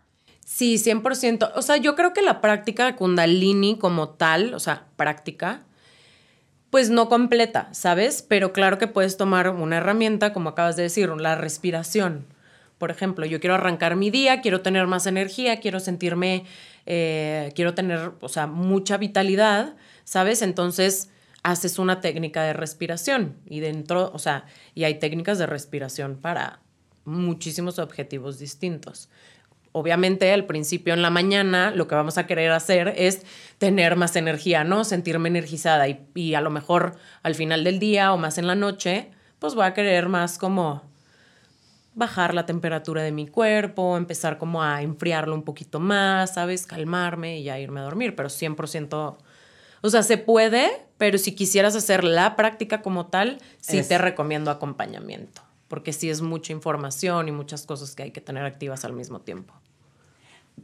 [0.45, 1.53] Sí, 100%.
[1.55, 5.65] O sea, yo creo que la práctica de kundalini como tal, o sea, práctica,
[6.71, 8.23] pues no completa, ¿sabes?
[8.23, 12.27] Pero claro que puedes tomar una herramienta, como acabas de decir, la respiración.
[12.79, 16.45] Por ejemplo, yo quiero arrancar mi día, quiero tener más energía, quiero sentirme,
[16.87, 20.41] eh, quiero tener, o sea, mucha vitalidad, ¿sabes?
[20.43, 21.11] Entonces
[21.43, 26.61] haces una técnica de respiración y dentro, o sea, y hay técnicas de respiración para
[27.05, 29.09] muchísimos objetivos distintos.
[29.73, 33.23] Obviamente al principio en la mañana lo que vamos a querer hacer es
[33.59, 34.85] tener más energía, ¿no?
[34.85, 38.55] Sentirme energizada y, y a lo mejor al final del día o más en la
[38.55, 40.83] noche, pues voy a querer más como
[41.97, 46.67] bajar la temperatura de mi cuerpo, empezar como a enfriarlo un poquito más, ¿sabes?
[46.67, 49.17] Calmarme y ya irme a dormir, pero 100%,
[49.81, 54.51] o sea, se puede, pero si quisieras hacer la práctica como tal, sí te recomiendo
[54.51, 58.93] acompañamiento, porque sí es mucha información y muchas cosas que hay que tener activas al
[58.93, 59.55] mismo tiempo.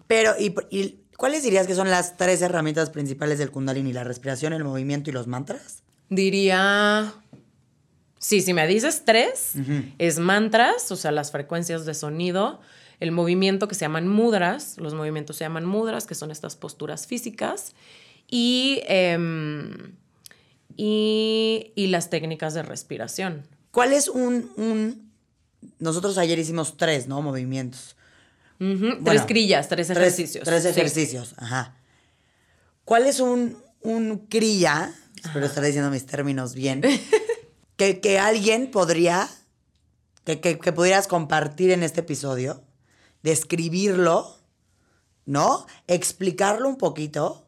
[0.06, 3.94] Pero, ¿y, y cuáles dirías que son las tres herramientas principales del Kundalini?
[3.94, 5.82] ¿La respiración, el movimiento y los mantras?
[6.10, 7.14] Diría
[8.22, 9.54] Sí, si me dices tres,
[9.98, 12.60] es mantras, o sea, las frecuencias de sonido,
[13.00, 17.08] el movimiento que se llaman mudras, los movimientos se llaman mudras, que son estas posturas
[17.08, 17.74] físicas,
[18.30, 19.96] y, em,
[20.76, 23.42] y, las técnicas de respiración.
[23.72, 25.10] ¿Cuál es un,
[25.80, 27.22] Nosotros ayer hicimos tres, ¿no?
[27.22, 27.96] Movimientos.
[29.04, 30.44] tres grillas, tres ejercicios.
[30.44, 31.74] Tres, ejercicios, ajá.
[32.84, 34.94] ¿Cuál es un, un crilla?
[35.24, 36.82] Espero estar diciendo mis términos bien.
[37.76, 39.28] que, alguien podría,
[40.24, 42.62] que, que, pudieras compartir en este episodio,
[43.22, 44.36] describirlo,
[45.26, 45.66] ¿no?
[45.86, 47.46] Explicarlo un poquito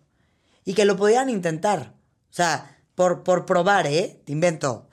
[0.65, 1.95] y que lo pudieran intentar.
[2.31, 4.21] O sea, por, por probar, ¿eh?
[4.25, 4.89] Te invento.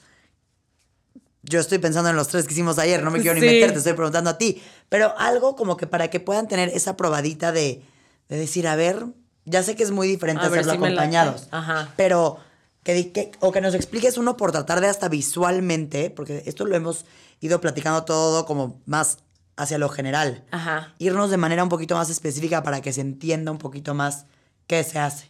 [1.44, 3.80] Yo estoy pensando en los tres que hicimos ayer, no me quiero ni meter, te
[3.80, 4.62] estoy preguntando a ti.
[4.90, 7.84] Pero algo como que para que puedan tener esa probadita de,
[8.30, 9.06] decir, a ver,
[9.46, 11.48] ya sé que es muy diferente hacerlo acompañados.
[11.50, 11.94] Ajá.
[11.98, 12.38] Pero
[12.84, 17.06] que, o que nos expliques uno por tratar de hasta visualmente, porque esto lo hemos
[17.40, 19.20] ido platicando todo como más
[19.56, 20.44] hacia lo general.
[20.52, 20.94] Ajá.
[20.98, 24.26] Irnos de manera un poquito más específica para que se entienda un poquito más
[24.68, 25.30] qué se hace.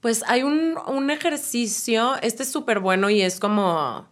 [0.00, 4.06] Pues hay un, un ejercicio, este es súper bueno y es como,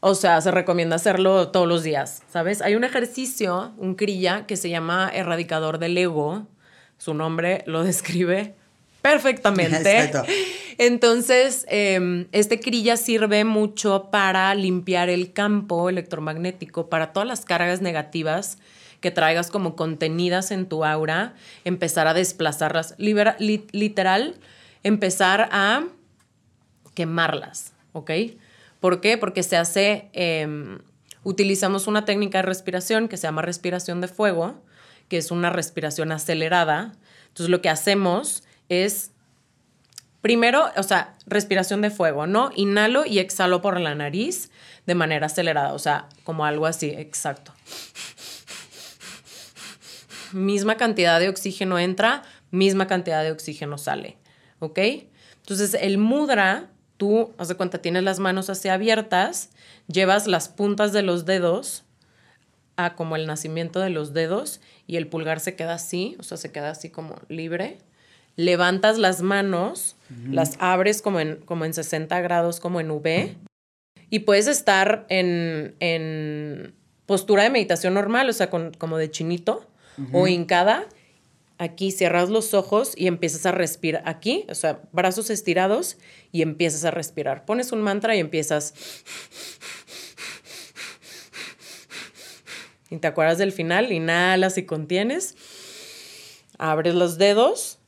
[0.00, 2.62] o sea, se recomienda hacerlo todos los días, ¿sabes?
[2.62, 6.46] Hay un ejercicio, un crilla, que se llama erradicador del ego.
[6.96, 8.54] Su nombre lo describe
[9.02, 10.10] perfectamente.
[10.78, 17.82] Entonces, em, este crilla sirve mucho para limpiar el campo electromagnético, para todas las cargas
[17.82, 18.58] negativas
[19.00, 21.34] que traigas como contenidas en tu aura,
[21.64, 24.36] empezar a desplazarlas, literal,
[24.82, 25.84] empezar a
[26.94, 28.10] quemarlas, ¿ok?
[28.78, 29.18] ¿Por qué?
[29.18, 30.78] Porque se hace, em,
[31.24, 34.62] utilizamos una técnica de respiración que se llama respiración de fuego,
[35.08, 36.92] que es una respiración acelerada.
[37.28, 39.10] Entonces lo que hacemos es,
[40.22, 42.50] primero, o sea, respiración de fuego, ¿no?
[42.54, 44.50] Inhalo y exhalo por la nariz
[44.86, 47.52] de manera acelerada, o sea, como algo así, exacto.
[50.32, 54.16] Misma cantidad de oxígeno entra, misma cantidad de oxígeno sale,
[54.60, 54.78] ¿ok?
[55.38, 59.50] Entonces, el mudra, tú, haz de cuenta, tienes las manos así abiertas,
[59.88, 61.82] llevas las puntas de los dedos
[62.76, 66.36] a como el nacimiento de los dedos y el pulgar se queda así, o sea,
[66.36, 67.78] se queda así como libre
[68.44, 69.96] levantas las manos,
[70.28, 73.36] las abres como en, como en 60 grados, como en V,
[74.10, 76.74] y puedes estar en,
[77.06, 79.66] postura de meditación normal, o sea, como de chinito
[80.12, 80.86] o hincada,
[81.58, 85.98] aquí cierras los ojos y empiezas a respirar aquí, o sea, brazos estirados
[86.32, 87.44] y empiezas a respirar.
[87.44, 88.74] Pones un mantra y empiezas...
[92.88, 95.36] Y te acuerdas del final, inhalas y contienes,
[96.58, 97.79] abres los dedos,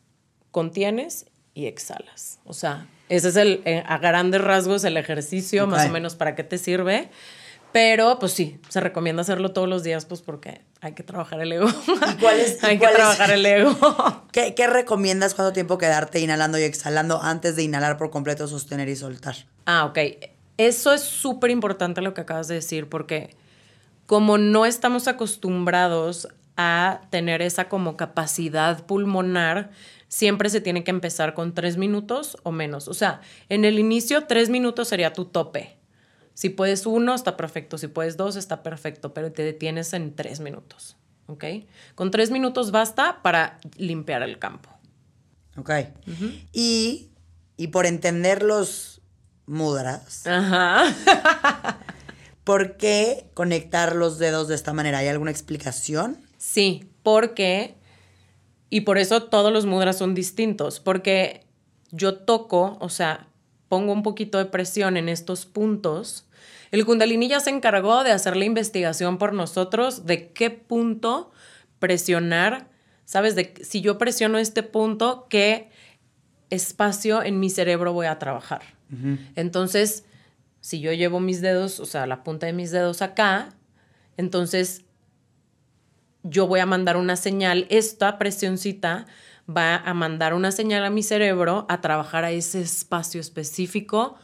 [0.52, 2.38] contienes y exhalas.
[2.44, 6.36] O sea, ese es el, eh, a grandes rasgos, el ejercicio, más o menos para
[6.36, 7.10] qué te sirve.
[7.72, 11.52] Pero, pues sí, se recomienda hacerlo todos los días, pues porque hay que trabajar el
[11.52, 11.68] ego.
[11.68, 13.74] ¿Y cuál es, hay que trabajar el ego.
[14.32, 18.90] ¿Qué, ¿Qué, recomiendas cuánto tiempo quedarte inhalando y exhalando antes de inhalar por completo, sostener
[18.90, 19.36] y soltar?
[19.64, 19.98] Ah, ok.
[20.58, 23.34] Eso es súper importante lo que acabas de decir, porque
[24.04, 26.28] como no estamos acostumbrados
[26.58, 29.70] a tener esa como capacidad pulmonar,
[30.12, 32.88] siempre se tiene que empezar con tres minutos o menos.
[32.88, 35.82] O sea, en el inicio, tres minutos sería tu tope
[36.34, 37.78] si puedes uno, está perfecto.
[37.78, 40.96] Si puedes dos, está perfecto, pero te detienes en tres minutos.
[41.26, 41.44] ¿Ok?
[41.94, 44.70] Con tres minutos basta para limpiar el campo.
[45.56, 45.70] Ok.
[46.52, 47.10] y,
[47.56, 49.02] y, por entender los
[49.46, 50.26] mudras.
[50.26, 50.84] Ajá.
[52.44, 54.98] ¿Por qué conectar los dedos de esta manera?
[54.98, 56.18] ¿Hay alguna explicación?
[56.38, 57.76] Sí, porque.
[58.72, 60.80] Y por eso todos los mudras son distintos.
[60.80, 61.44] Porque
[61.90, 63.28] yo toco, o sea,
[63.68, 66.26] pongo un poquito de presión en estos puntos,
[66.70, 71.32] el Kundalini ya se encargó de hacer la investigación por nosotros de qué punto
[71.80, 72.70] presionar,
[73.04, 73.34] ¿sabes?
[73.34, 75.68] De si yo presiono este punto, qué
[76.48, 78.62] espacio en mi cerebro voy a trabajar.
[79.36, 80.06] Entonces,
[80.62, 83.54] si yo llevo mis dedos, o sea, la punta de mis dedos acá,
[84.16, 84.86] entonces
[86.22, 89.06] yo voy a mandar una señal, esta presioncita
[89.48, 94.16] va a mandar una señal a mi cerebro a trabajar a ese espacio específico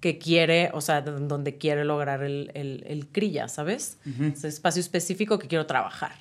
[0.00, 3.98] que quiere, o sea, donde quiere lograr el, el, crilla, ¿sabes?
[4.20, 6.12] Ese espacio específico que quiero trabajar.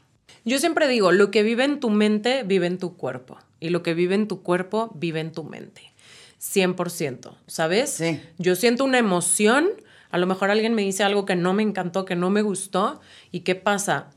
[0.43, 3.37] Yo siempre digo, lo que vive en tu mente, vive en tu cuerpo.
[3.59, 5.93] Y lo que vive en tu cuerpo, vive en tu mente.
[6.41, 7.89] 100%, ¿sabes?
[7.91, 8.19] Sí.
[8.37, 9.69] Yo siento una emoción,
[10.09, 12.99] a lo mejor alguien me dice algo que no me encantó, que no me gustó,
[13.31, 14.09] ¿y qué pasa?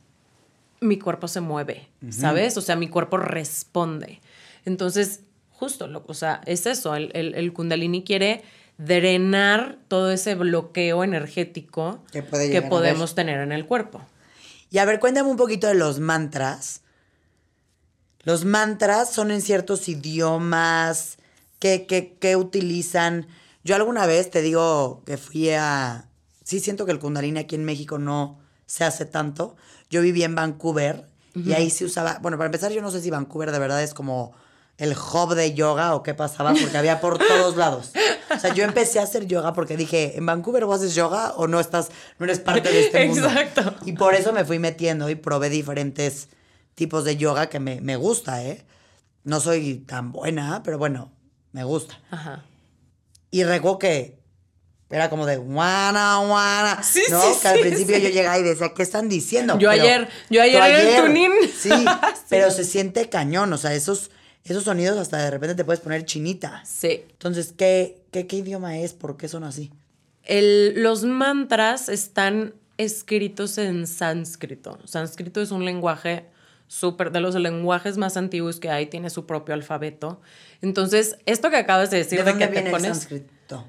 [0.83, 2.57] Mi cuerpo se mueve, ¿sabes?
[2.57, 4.21] O sea, mi cuerpo responde.
[4.65, 5.21] Entonces,
[5.51, 8.43] justo, lo, o sea, es eso, el, el, kundalini quiere
[8.79, 14.03] drenar todo ese bloqueo energético que, podemos tener en el cuerpo.
[14.71, 16.81] Y a ver, cuéntame un poquito de los mantras.
[18.25, 21.19] Los mantras son en ciertos idiomas
[21.59, 23.29] que, que, utilizan.
[23.63, 26.09] Yo alguna vez te digo que fui a...
[26.43, 29.57] Sí siento que el kundalini aquí en México no se hace tanto.
[29.93, 32.19] Yo viví en Vancouver y ahí se usaba...
[32.23, 34.33] Bueno, para empezar, yo no sé si Vancouver de verdad es como
[34.79, 37.93] el hub de yoga o qué pasaba, porque había por todos lados.
[38.35, 41.47] O sea, yo empecé a hacer yoga porque dije, ¿en Vancouver vos haces yoga o
[41.47, 43.29] no estás, no eres parte de este mundo?
[43.29, 43.75] Exacto.
[43.85, 46.31] Y por eso me fui metiendo y probé diferentes
[46.75, 48.65] tipos de yoga que me, me gusta, ¿eh?
[49.25, 51.13] No soy tan buena, pero bueno,
[51.53, 52.01] me gusta.
[52.11, 52.43] Ajá.
[53.31, 54.22] Y recuerdo que
[54.93, 56.83] era como de guana, guana.
[56.83, 57.21] Sí, ¿no?
[57.41, 59.59] que al principio yo llegaba y decía, ¿qué están diciendo?
[59.59, 61.33] Yo ayer, yo ayer, en el tuning.
[61.59, 61.71] Sí,
[62.29, 63.53] pero se siente cañón.
[63.53, 64.11] O sea, esos
[64.45, 66.63] esos sonidos hasta de repente te puedes poner chinita.
[66.65, 67.05] Sí.
[67.11, 68.93] Entonces, ¿qué, qué, idioma es?
[68.93, 69.71] ¿Por qué son así?
[70.25, 74.79] El, los mantras están escritos en sánscrito.
[74.85, 76.27] Sánscrito es un lenguaje
[76.67, 80.21] súper, de los lenguajes más antiguos que hay, tiene su propio alfabeto.
[80.61, 82.85] Entonces, esto que acabas de decir de, que te pones...
[82.85, 83.67] El sánscrito?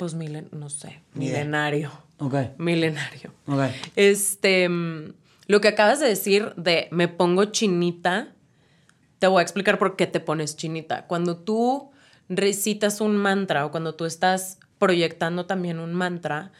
[0.00, 1.92] Pues milen, no sé, milenario.
[2.16, 2.34] Ok.
[2.56, 3.34] Milenario.
[3.46, 3.64] Ok.
[3.96, 5.12] Este, mm,
[5.46, 8.32] lo que acabas de decir de me pongo chinita,
[9.18, 11.06] te voy a explicar por qué te pones chinita.
[11.06, 11.90] Cuando tú
[12.30, 16.50] recitas un mantra o cuando tú estás proyectando también un mantra,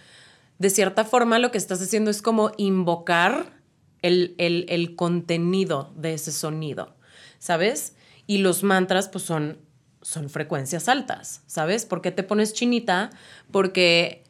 [0.59, 3.55] de cierta forma lo que estás haciendo es como invocar
[4.03, 6.95] el, el, contenido de ese sonido,
[7.38, 7.97] ¿sabes?
[8.26, 9.57] Y los mantras pues son,
[10.03, 11.85] son frecuencias altas, ¿sabes?
[11.85, 13.11] ¿Por qué te pones chinita?
[13.51, 14.25] Porque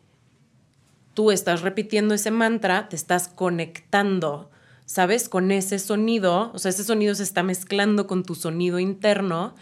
[1.15, 4.51] tú estás repitiendo ese mantra, te estás conectando
[4.91, 5.29] ¿sabes?
[5.29, 9.55] Con ese sonido, o sea, ese sonido se está mezclando con tu sonido interno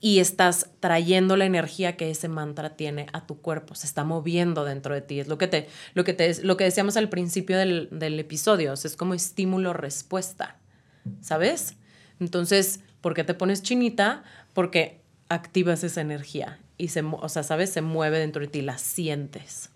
[0.00, 4.64] y estás trayendo la energía que ese mantra tiene a tu cuerpo, se está moviendo
[4.64, 5.18] dentro de ti.
[5.18, 7.88] Es lo que, te, lo que, te, lo que decíamos al principio del,
[8.20, 10.60] episodio, es como estímulo-respuesta,
[11.20, 11.74] ¿sabes?
[12.20, 14.22] Entonces, ¿por qué te pones chinita?
[14.52, 15.01] Porque
[15.32, 17.70] activas esa energía y se, o sea, ¿sabes?
[17.70, 19.70] Se mueve dentro de ti, la sientes.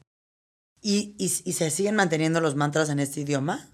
[0.83, 3.69] ¿Y, y se siguen manteniendo los mantras en este idioma?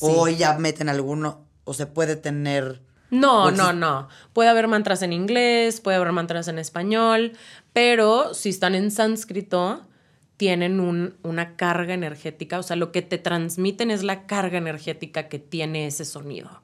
[0.00, 2.82] O ya meten alguno, o se puede tener...
[3.10, 4.08] No, no, no.
[4.32, 7.32] Puede haber mantras en inglés, puede haber mantras en español,
[7.72, 9.86] pero si están en sánscrito,
[10.36, 10.80] tienen
[11.22, 15.86] una carga energética, o sea, lo que te transmiten es la carga energética que tiene
[15.86, 16.62] ese sonido.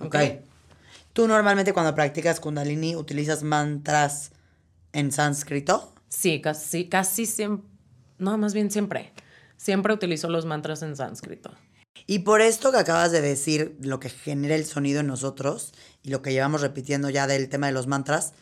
[0.00, 0.16] Ok.
[1.12, 4.32] ¿Tú normalmente cuando practicas Kundalini utilizas mantras
[4.92, 5.94] en sánscrito?
[6.08, 7.68] Sí, casi, casi siempre,
[8.18, 9.12] no, más bien siempre.
[9.56, 11.50] Siempre utilizo los mantras en sánscrito.
[12.06, 16.10] Y por esto que acabas de decir, lo que genera el sonido en nosotros y
[16.10, 18.32] lo que llevamos repitiendo ya del tema de los mantras,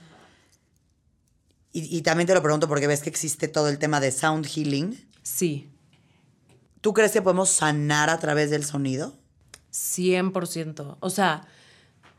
[1.72, 4.46] y, y también te lo pregunto porque ves que existe todo el tema de sound
[4.46, 5.08] healing.
[5.22, 5.70] Sí,
[6.80, 9.14] ¿Tú crees que podemos sanar a través del sonido?
[9.72, 10.96] 100%.
[11.00, 11.46] O sea,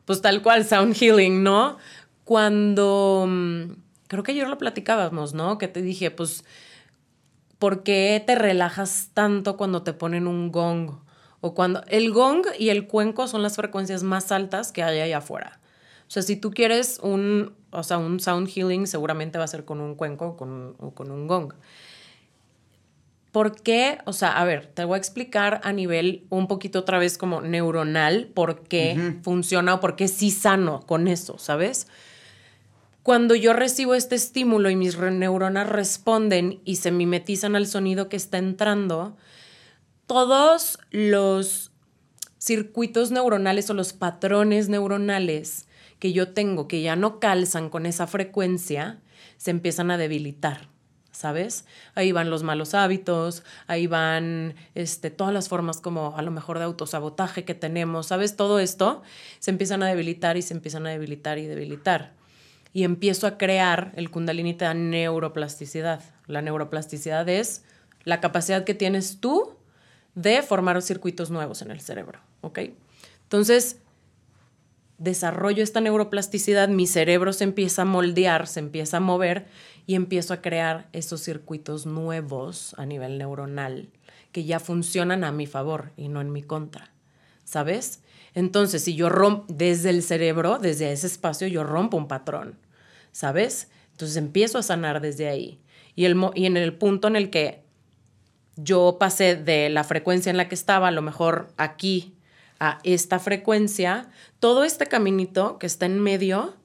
[0.10, 1.78] pues tal cual, sound healing, ¿no?
[2.24, 3.74] Cuando, mm,
[4.07, 5.60] creo que ayer lo platicábamos, ¿no?
[5.60, 6.43] Que te dije, pues,
[7.60, 10.93] ¿por qué te relajas tanto cuando te ponen un gong?
[11.41, 15.20] O cuando el gong y el cuenco son las frecuencias más altas que hay allá
[15.20, 15.60] afuera.
[16.07, 19.64] O sea, si tú quieres un, o sea, un sound healing, seguramente va a ser
[19.64, 21.53] con un cuenco o con, o con un gong.
[23.32, 23.99] ¿Por qué?
[24.05, 27.41] O sea, a ver, te voy a explicar a nivel un poquito otra vez como
[27.41, 31.88] neuronal por qué funciona o por qué sí sano con eso, ¿sabes?
[33.03, 38.17] Cuando yo recibo este estímulo y mis neuronas responden y se mimetizan al sonido que
[38.17, 39.15] está entrando,
[40.07, 41.71] todos los
[42.39, 45.67] circuitos neuronales o los patrones neuronales
[45.99, 48.99] que yo tengo que ya no calzan con esa frecuencia,
[49.38, 50.67] se empiezan a debilitar.
[51.20, 51.65] ¿Sabes?
[51.95, 56.59] Ahí van los malos hábitos, ahí van este, todas las formas como a lo mejor
[56.59, 58.38] de autosabotaje que tenemos, ¿sabes?
[58.38, 59.01] Todo esto
[59.39, 62.13] se empiezan a debilitar y se empiezan a debilitar y debilitar.
[62.72, 66.01] Y empiezo a crear, el kundalini te da neuroplasticidad.
[66.26, 67.65] La neuroplasticidad es
[68.05, 69.57] la capacidad que tienes tú
[70.15, 72.59] de formar circuitos nuevos en el cerebro, ¿ok?
[73.24, 73.76] Entonces,
[74.99, 79.47] desarrollo esta neuroplasticidad, mi cerebro se empieza a moldear, se empieza a mover
[79.89, 83.89] y empiezo a crear esos circuitos nuevos a nivel neuronal
[84.31, 86.91] que ya funcionan a mi favor y no en mi contra,
[87.43, 88.03] ¿sabes?
[88.35, 92.59] Entonces, si yo rompo desde el cerebro, desde ese espacio, yo rompo un patrón,
[93.11, 93.71] ¿sabes?
[93.93, 95.59] Entonces empiezo a sanar desde ahí.
[95.95, 97.63] Y, el, y en el punto en el que
[98.57, 102.13] yo pasé de la frecuencia en la que estaba, a lo mejor aquí,
[102.59, 106.57] a esta frecuencia, todo este caminito que está en medio,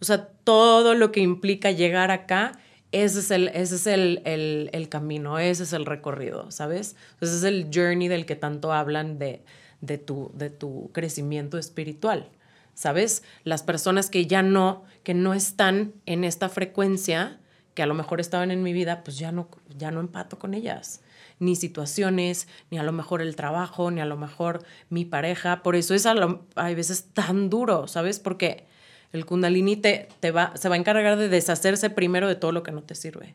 [0.00, 2.52] o sea, todo lo que implica llegar acá,
[2.92, 6.96] ese es el, ese es el, el- el camino, ese es el recorrido, ¿sabes?
[7.20, 9.42] Ese es el journey del que tanto hablan de,
[9.80, 12.28] de, tu, de tu crecimiento espiritual,
[12.74, 13.22] ¿sabes?
[13.44, 17.38] Las personas que ya no, que no están en esta frecuencia,
[17.74, 20.54] que a lo mejor estaban en mi vida, pues ya no, ya no empato con
[20.54, 21.00] ellas.
[21.38, 25.62] Ni situaciones, ni a lo mejor el trabajo, ni a lo mejor mi pareja.
[25.62, 26.14] Por eso es a
[26.56, 28.18] hay veces tan duro, ¿sabes?
[28.18, 28.66] Porque
[29.12, 32.62] el kundalini te, te va, se va a encargar de deshacerse primero de todo lo
[32.62, 33.34] que no te sirve.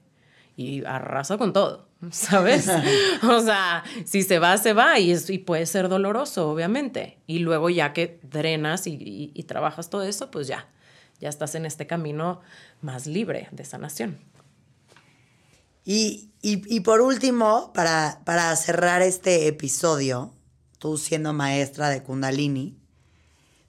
[0.58, 2.68] Y arrasa con todo, ¿sabes?
[3.24, 7.18] o sea, si se va, se va y, es, y puede ser doloroso, obviamente.
[7.28, 10.70] Y luego ya que drenas y, y- y trabajas todo eso, pues ya,
[11.20, 12.40] ya estás en este camino
[12.82, 14.18] más libre de sanación.
[15.84, 20.34] Y, y- y por último, para, para cerrar este episodio,
[20.80, 22.78] tú siendo maestra de Kundalini,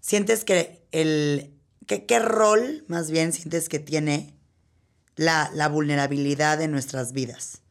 [0.00, 1.52] ¿sientes que el...
[1.86, 4.34] que- ¿Qué rol más bien sientes que tiene
[5.16, 7.62] la, la vulnerabilidad en nuestras vidas?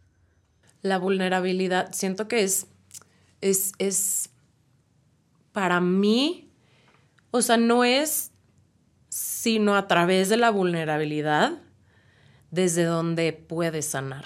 [0.81, 2.67] La vulnerabilidad, siento que es,
[3.41, 4.29] es, es,
[5.51, 6.51] para mí,
[7.31, 8.31] o sea, no es
[9.09, 11.53] sino a través de la vulnerabilidad
[12.51, 14.25] desde donde puedes sanar.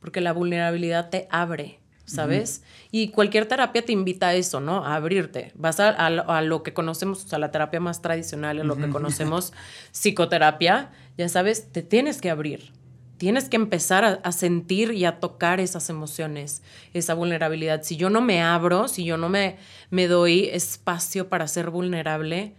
[0.00, 2.62] Porque la vulnerabilidad te abre, ¿sabes?
[2.90, 4.84] Y cualquier terapia te invita a eso, ¿no?
[4.84, 5.52] A abrirte.
[5.54, 8.64] Vas a, a lo- a lo que conocemos, o sea, la terapia más tradicional, a
[8.64, 9.52] lo que conocemos
[9.92, 12.72] psicoterapia, ya sabes, te tienes que abrir.
[13.18, 17.82] Tienes que empezar a, a sentir y a tocar esas emociones, esa vulnerabilidad.
[17.84, 19.58] Si yo no me abro, si yo no me,
[19.90, 22.54] me doy espacio para ser vulnerable,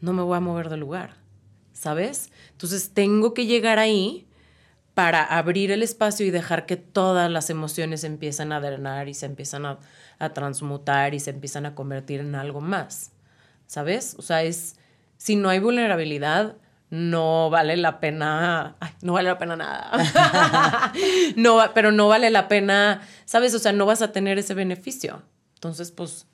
[0.00, 1.16] no me voy a mover del lugar,
[1.72, 2.30] ¿sabes?
[2.52, 4.26] Entonces tengo que llegar ahí
[4.98, 9.26] para abrir el espacio y dejar que todas las emociones empiezan a drenar y se
[9.26, 9.78] empiezan a,
[10.34, 13.12] transmutar y se empiezan a convertir en algo más,
[13.68, 14.16] ¿sabes?
[14.18, 14.74] O sea, es,
[15.16, 16.56] si no hay vulnerabilidad,
[16.90, 20.92] no vale la pena, no vale la pena nada.
[21.36, 23.54] no, pero no vale la pena, ¿sabes?
[23.54, 25.22] O sea, no vas a tener ese beneficio.
[25.54, 26.26] Entonces, pues,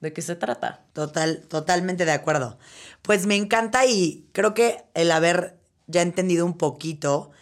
[0.00, 0.84] ¿de qué se trata?
[0.92, 2.56] Total, totalmente de acuerdo.
[3.02, 5.58] Pues me encanta y creo que el haber
[5.88, 7.32] ya entendido un poquito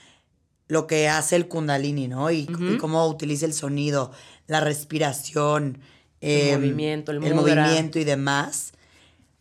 [0.70, 2.30] lo que hace el kundalini, ¿no?
[2.30, 4.12] Y, y cómo utiliza el sonido,
[4.46, 5.80] la respiración,
[6.20, 8.72] El em, movimiento, el el movimiento y demás.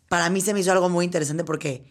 [0.07, 1.85] Para mí se me hizo algo muy interesante porque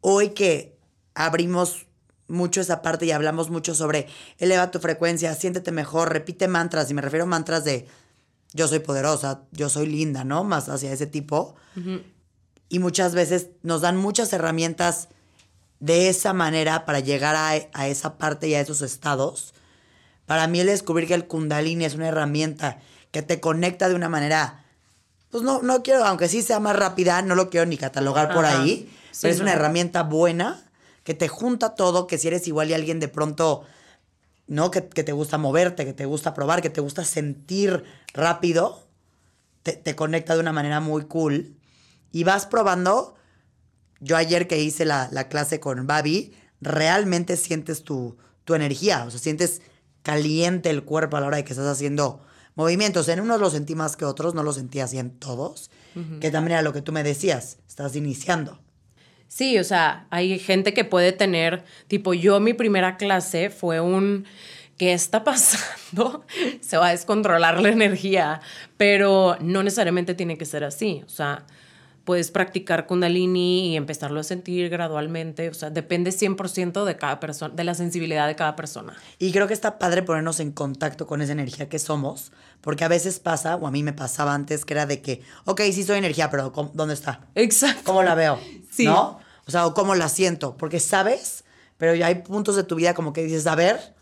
[0.00, 0.78] hoy que
[1.14, 1.86] abrimos
[2.28, 4.06] mucho esa parte y hablamos mucho sobre
[4.38, 7.88] eleva tu frecuencia, siéntete mejor, repite mantras, y me refiero a mantras de
[8.52, 10.44] yo soy poderosa, yo soy linda, ¿no?
[10.44, 11.56] Más hacia ese tipo.
[12.68, 15.08] y muchas veces nos dan muchas herramientas
[15.80, 19.54] de esa manera para llegar a, a esa parte y a esos estados.
[20.26, 22.78] Para mí el descubrir que el kundalini es una herramienta
[23.10, 24.64] que te conecta de una manera,
[25.30, 28.44] pues no, no quiero, aunque sí sea más rápida, no lo quiero ni catalogar por
[28.46, 28.62] Ajá.
[28.62, 29.44] ahí, Sí, pero es no.
[29.44, 30.64] una herramienta buena
[31.04, 33.64] que te junta todo, que si eres igual y alguien de pronto,
[34.46, 34.70] ¿no?
[34.70, 38.82] Que, que te gusta moverte, que te gusta probar, que te gusta sentir rápido,
[39.62, 41.54] te, te conecta de una manera muy cool.
[42.10, 43.14] Y vas probando.
[44.04, 49.04] Yo ayer que hice la, la clase con Babi, realmente sientes tu, tu energía.
[49.04, 49.62] O sea, sientes
[50.02, 52.20] caliente el cuerpo a la hora de que estás haciendo
[52.54, 53.08] movimientos.
[53.08, 55.70] En unos lo sentí más que otros, no lo sentí así en todos.
[56.20, 58.58] Que también era lo que tú me decías, estás iniciando.
[59.28, 64.24] Sí, o sea, hay gente que puede tener, tipo, yo mi primera clase fue un,
[64.76, 66.24] ¿qué está pasando?
[66.60, 68.40] Se va a descontrolar la energía,
[68.76, 71.46] pero no necesariamente tiene que ser así, o sea,
[72.04, 77.54] puedes practicar kundalini y empezarlo a sentir gradualmente, o sea, depende 100% de cada persona,
[77.54, 78.94] de la sensibilidad de cada persona.
[79.18, 82.30] Y creo que está padre ponernos en contacto con esa energía que somos,
[82.60, 85.60] porque a veces pasa, o a mí me pasaba antes, que era de que, ok,
[85.72, 87.20] sí soy energía, pero ¿cómo- ¿dónde está?
[87.34, 87.82] Exacto.
[87.84, 88.38] ¿Cómo la veo?
[88.70, 88.84] Sí.
[88.84, 89.18] ¿No?
[89.46, 91.44] O sea, o cómo la siento, porque sabes,
[91.78, 93.94] pero ya hay puntos de tu vida como que dices, a ver,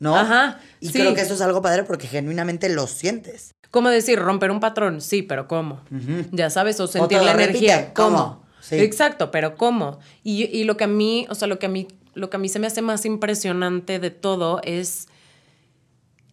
[0.00, 0.16] ¿no?
[0.16, 0.92] Ajá, Y sí.
[0.92, 3.52] creo que eso es algo padre porque genuinamente lo sientes.
[3.70, 4.18] ¿Cómo decir?
[4.18, 5.80] Romper un patrón, sí, pero ¿cómo?
[6.32, 8.16] Ya sabes, o sentir la repite, energía, ¿cómo?
[8.16, 8.42] ¿cómo?
[8.60, 8.76] Sí.
[8.76, 9.98] Exacto, pero ¿cómo?
[10.24, 12.40] Y, y lo que a mí, o sea, lo que a mí, lo que a
[12.40, 15.08] mí se me hace más impresionante de todo es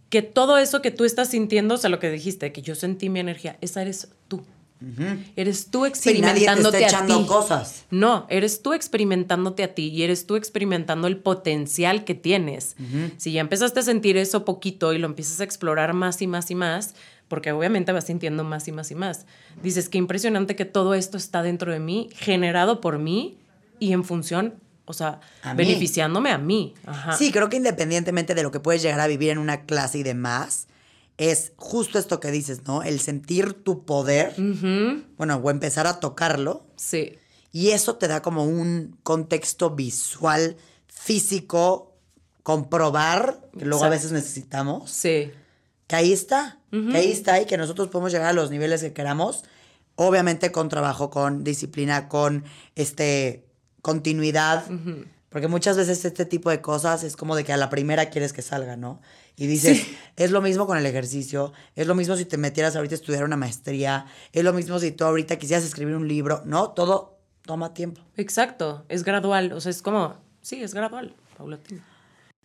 [0.10, 3.10] que todo eso que tú estás sintiendo, o sea, lo que dijiste, que yo sentí
[3.10, 4.44] mi energía, esa eres tú.
[5.36, 7.26] Eres tú Sí, nadie te está experimentándote a ti.
[7.26, 7.86] cosas.
[7.90, 12.76] No, eres tú experimentándote a ti y eres tú experimentando el potencial que tienes.
[13.18, 16.52] Si ya empezaste a sentir eso poquito y lo empiezas a explorar más y más
[16.52, 16.94] y más,
[17.28, 19.26] porque obviamente vas sintiendo más y más y más,
[19.64, 23.38] dices que impresionante que todo esto está dentro de mí, generado por mí
[23.80, 24.56] y en función,
[24.86, 26.76] o sea, A beneficiándome a mí.
[26.86, 27.14] Ajá.
[27.18, 30.04] Sí, creo que independientemente de lo que puedes llegar a vivir en una clase y
[30.04, 30.68] demás,
[31.18, 32.84] es justo esto que dices, ¿no?
[32.84, 34.34] El sentir tu poder,
[35.18, 37.18] bueno, o empezar a tocarlo, Sí.
[37.52, 40.58] y eso te da como un contexto visual,
[40.88, 41.94] físico,
[42.44, 45.32] comprobar, que luego a veces necesitamos, Sí.
[45.88, 48.92] Que ahí está, que ahí está y que nosotros podemos llegar a los niveles que
[48.94, 49.44] queramos,
[49.96, 52.44] obviamente con trabajo, con disciplina, con
[52.76, 53.46] este
[53.82, 54.66] continuidad,
[55.30, 58.34] porque muchas veces este tipo de cosas es como de que a la primera quieres
[58.34, 59.00] que salga, ¿no?
[59.38, 59.98] Y dices, Sí.
[60.16, 63.24] es lo mismo con el ejercicio, es lo mismo si te metieras ahorita a estudiar
[63.26, 66.72] una maestría, es lo mismo si tú ahorita quisieras escribir un libro, ¿no?
[66.72, 68.02] Todo toma tiempo.
[68.18, 68.86] Exacto.
[68.90, 69.52] Es gradual.
[69.54, 71.84] O sea, es como, sí, es gradual, paulatino.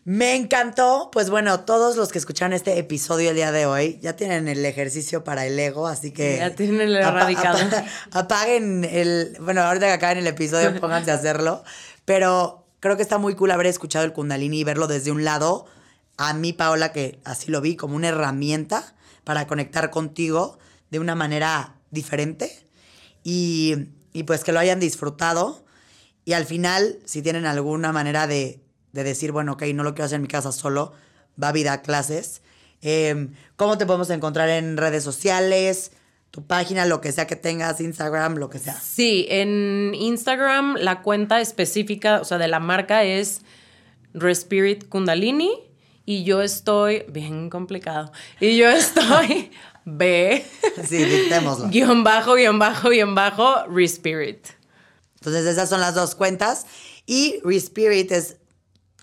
[0.03, 1.09] Me encantó.
[1.11, 4.65] Pues bueno, todos los que escucharon este episodio el día de hoy ya tienen el
[4.65, 6.37] ejercicio para el ego, así que.
[6.37, 7.59] Ya tienen el erradicado.
[7.59, 9.37] apa- apaguen el.
[9.41, 11.63] Bueno, ahorita que acaben el episodio, pónganse a hacerlo.
[12.05, 15.65] Pero creo que está muy cool haber escuchado el Kundalini y verlo desde un lado.
[16.17, 20.57] A mí, Paola, que así lo vi como una herramienta para conectar contigo
[20.89, 22.65] de una manera diferente.
[23.23, 23.75] Y,
[24.13, 25.63] y pues que lo hayan disfrutado.
[26.25, 28.60] Y al final, si tienen alguna manera de,
[28.93, 30.93] de decir, bueno, ok, no lo quiero hacer en mi casa solo,
[31.41, 32.41] va a vida a clases.
[32.81, 35.91] Eh, ¿Cómo te podemos encontrar en redes sociales?
[36.31, 38.79] Tu página, lo que sea que tengas, Instagram, lo que sea.
[38.79, 43.41] Sí, en Instagram la cuenta específica, o sea, de la marca es
[44.13, 45.51] Respirit Kundalini
[46.05, 49.51] y yo estoy, bien complicado, y yo estoy
[49.85, 50.45] B,
[50.87, 51.67] Sí, dictémoslo.
[51.71, 54.47] guion bajo, guion bajo, guion bajo, Respirit.
[55.15, 56.65] Entonces, esas son las dos cuentas.
[57.05, 58.37] Y Respirit es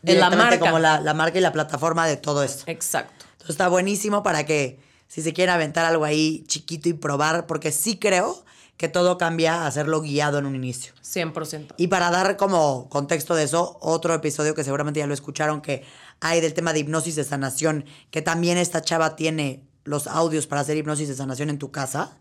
[0.03, 0.59] Es la marca.
[0.59, 2.65] como la, la marca y la plataforma de todo esto.
[2.67, 3.25] Exacto.
[3.33, 4.79] Entonces está buenísimo para que
[5.09, 8.45] si se quieren aventar algo ahí chiquito y probar, porque sí creo
[8.79, 10.93] que todo cambia a hacerlo guiado en un inicio.
[11.03, 11.75] 100%.
[11.77, 15.85] Y para dar como contexto de eso, otro episodio que seguramente ya lo escucharon, que
[16.21, 20.61] hay del tema de hipnosis de sanación, que también esta chava tiene los audios para
[20.61, 22.19] hacer hipnosis de sanación en tu casa.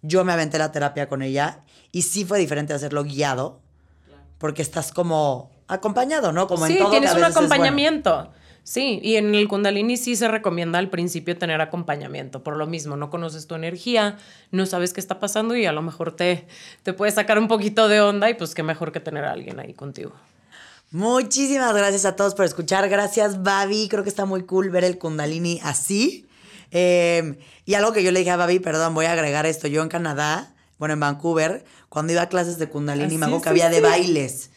[0.00, 3.60] Yo me aventé la terapia con ella y sí fue diferente hacerlo guiado,
[4.38, 6.46] porque estás como acompañado, ¿no?
[6.46, 6.90] Como sí, en todo.
[6.90, 7.36] que tienes a un bueno.
[7.36, 8.30] acompañamiento.
[8.64, 12.96] Sí, y en el Kundalini sí se recomienda al principio tener acompañamiento, por lo mismo,
[12.96, 14.16] no conoces tu energía,
[14.52, 16.46] no sabes qué está pasando y a lo mejor te,
[16.82, 19.60] te puede sacar un poquito de onda y pues qué mejor que tener a alguien
[19.60, 20.12] ahí contigo.
[20.94, 22.88] Muchísimas gracias a todos por escuchar.
[22.88, 23.88] Gracias, Babi.
[23.88, 26.24] Creo que está muy cool ver el Kundalini así.
[26.70, 27.36] Eh,
[27.66, 29.66] y algo que yo le dije a Babi, perdón, voy a agregar esto.
[29.66, 33.48] Yo en Canadá, bueno, en Vancouver, cuando iba a clases de Kundalini, me acuerdo que
[33.48, 34.50] sí, había de bailes.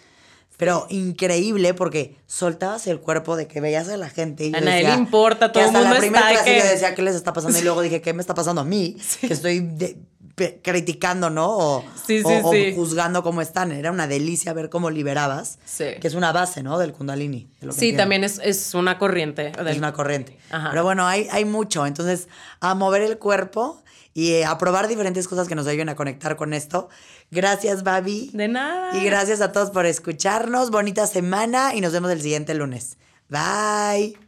[0.58, 4.46] Pero increíble porque soltabas el cuerpo de que veías a la gente.
[4.48, 6.96] Y A nadie le importa, que todo el mundo la primera está que- yo decía,
[6.96, 7.58] ¿qué les está pasando?
[7.58, 8.98] Y luego dije, ¿qué me está pasando a mí?
[9.22, 9.98] Que estoy de-
[10.34, 11.48] pe- criticando, ¿no?
[11.58, 12.74] O, Sí, o- sí, o sí.
[12.76, 13.72] juzgando cómo están.
[13.72, 15.60] Era una delicia ver cómo liberabas.
[15.66, 15.86] Sí.
[16.02, 16.78] Que es una base, ¿no?
[16.80, 17.50] Del Kundalini.
[17.60, 18.02] de lo que Sí, entiendo.
[18.04, 19.52] también es, es una corriente.
[19.68, 20.38] Es una corriente.
[20.50, 20.70] Ajá.
[20.72, 21.86] Pero bueno, hay, hay mucho.
[21.86, 22.28] Entonces,
[22.62, 23.82] a mover el cuerpo
[24.18, 26.90] y eh, a probar diferentes cosas que nos ayuden a conectar con esto.
[27.30, 28.32] Gracias, Babi.
[28.34, 28.98] De nada.
[28.98, 30.72] Y gracias a todos por escucharnos.
[30.72, 32.98] Bonita semana y nos vemos el siguiente lunes.
[33.30, 34.27] Bye.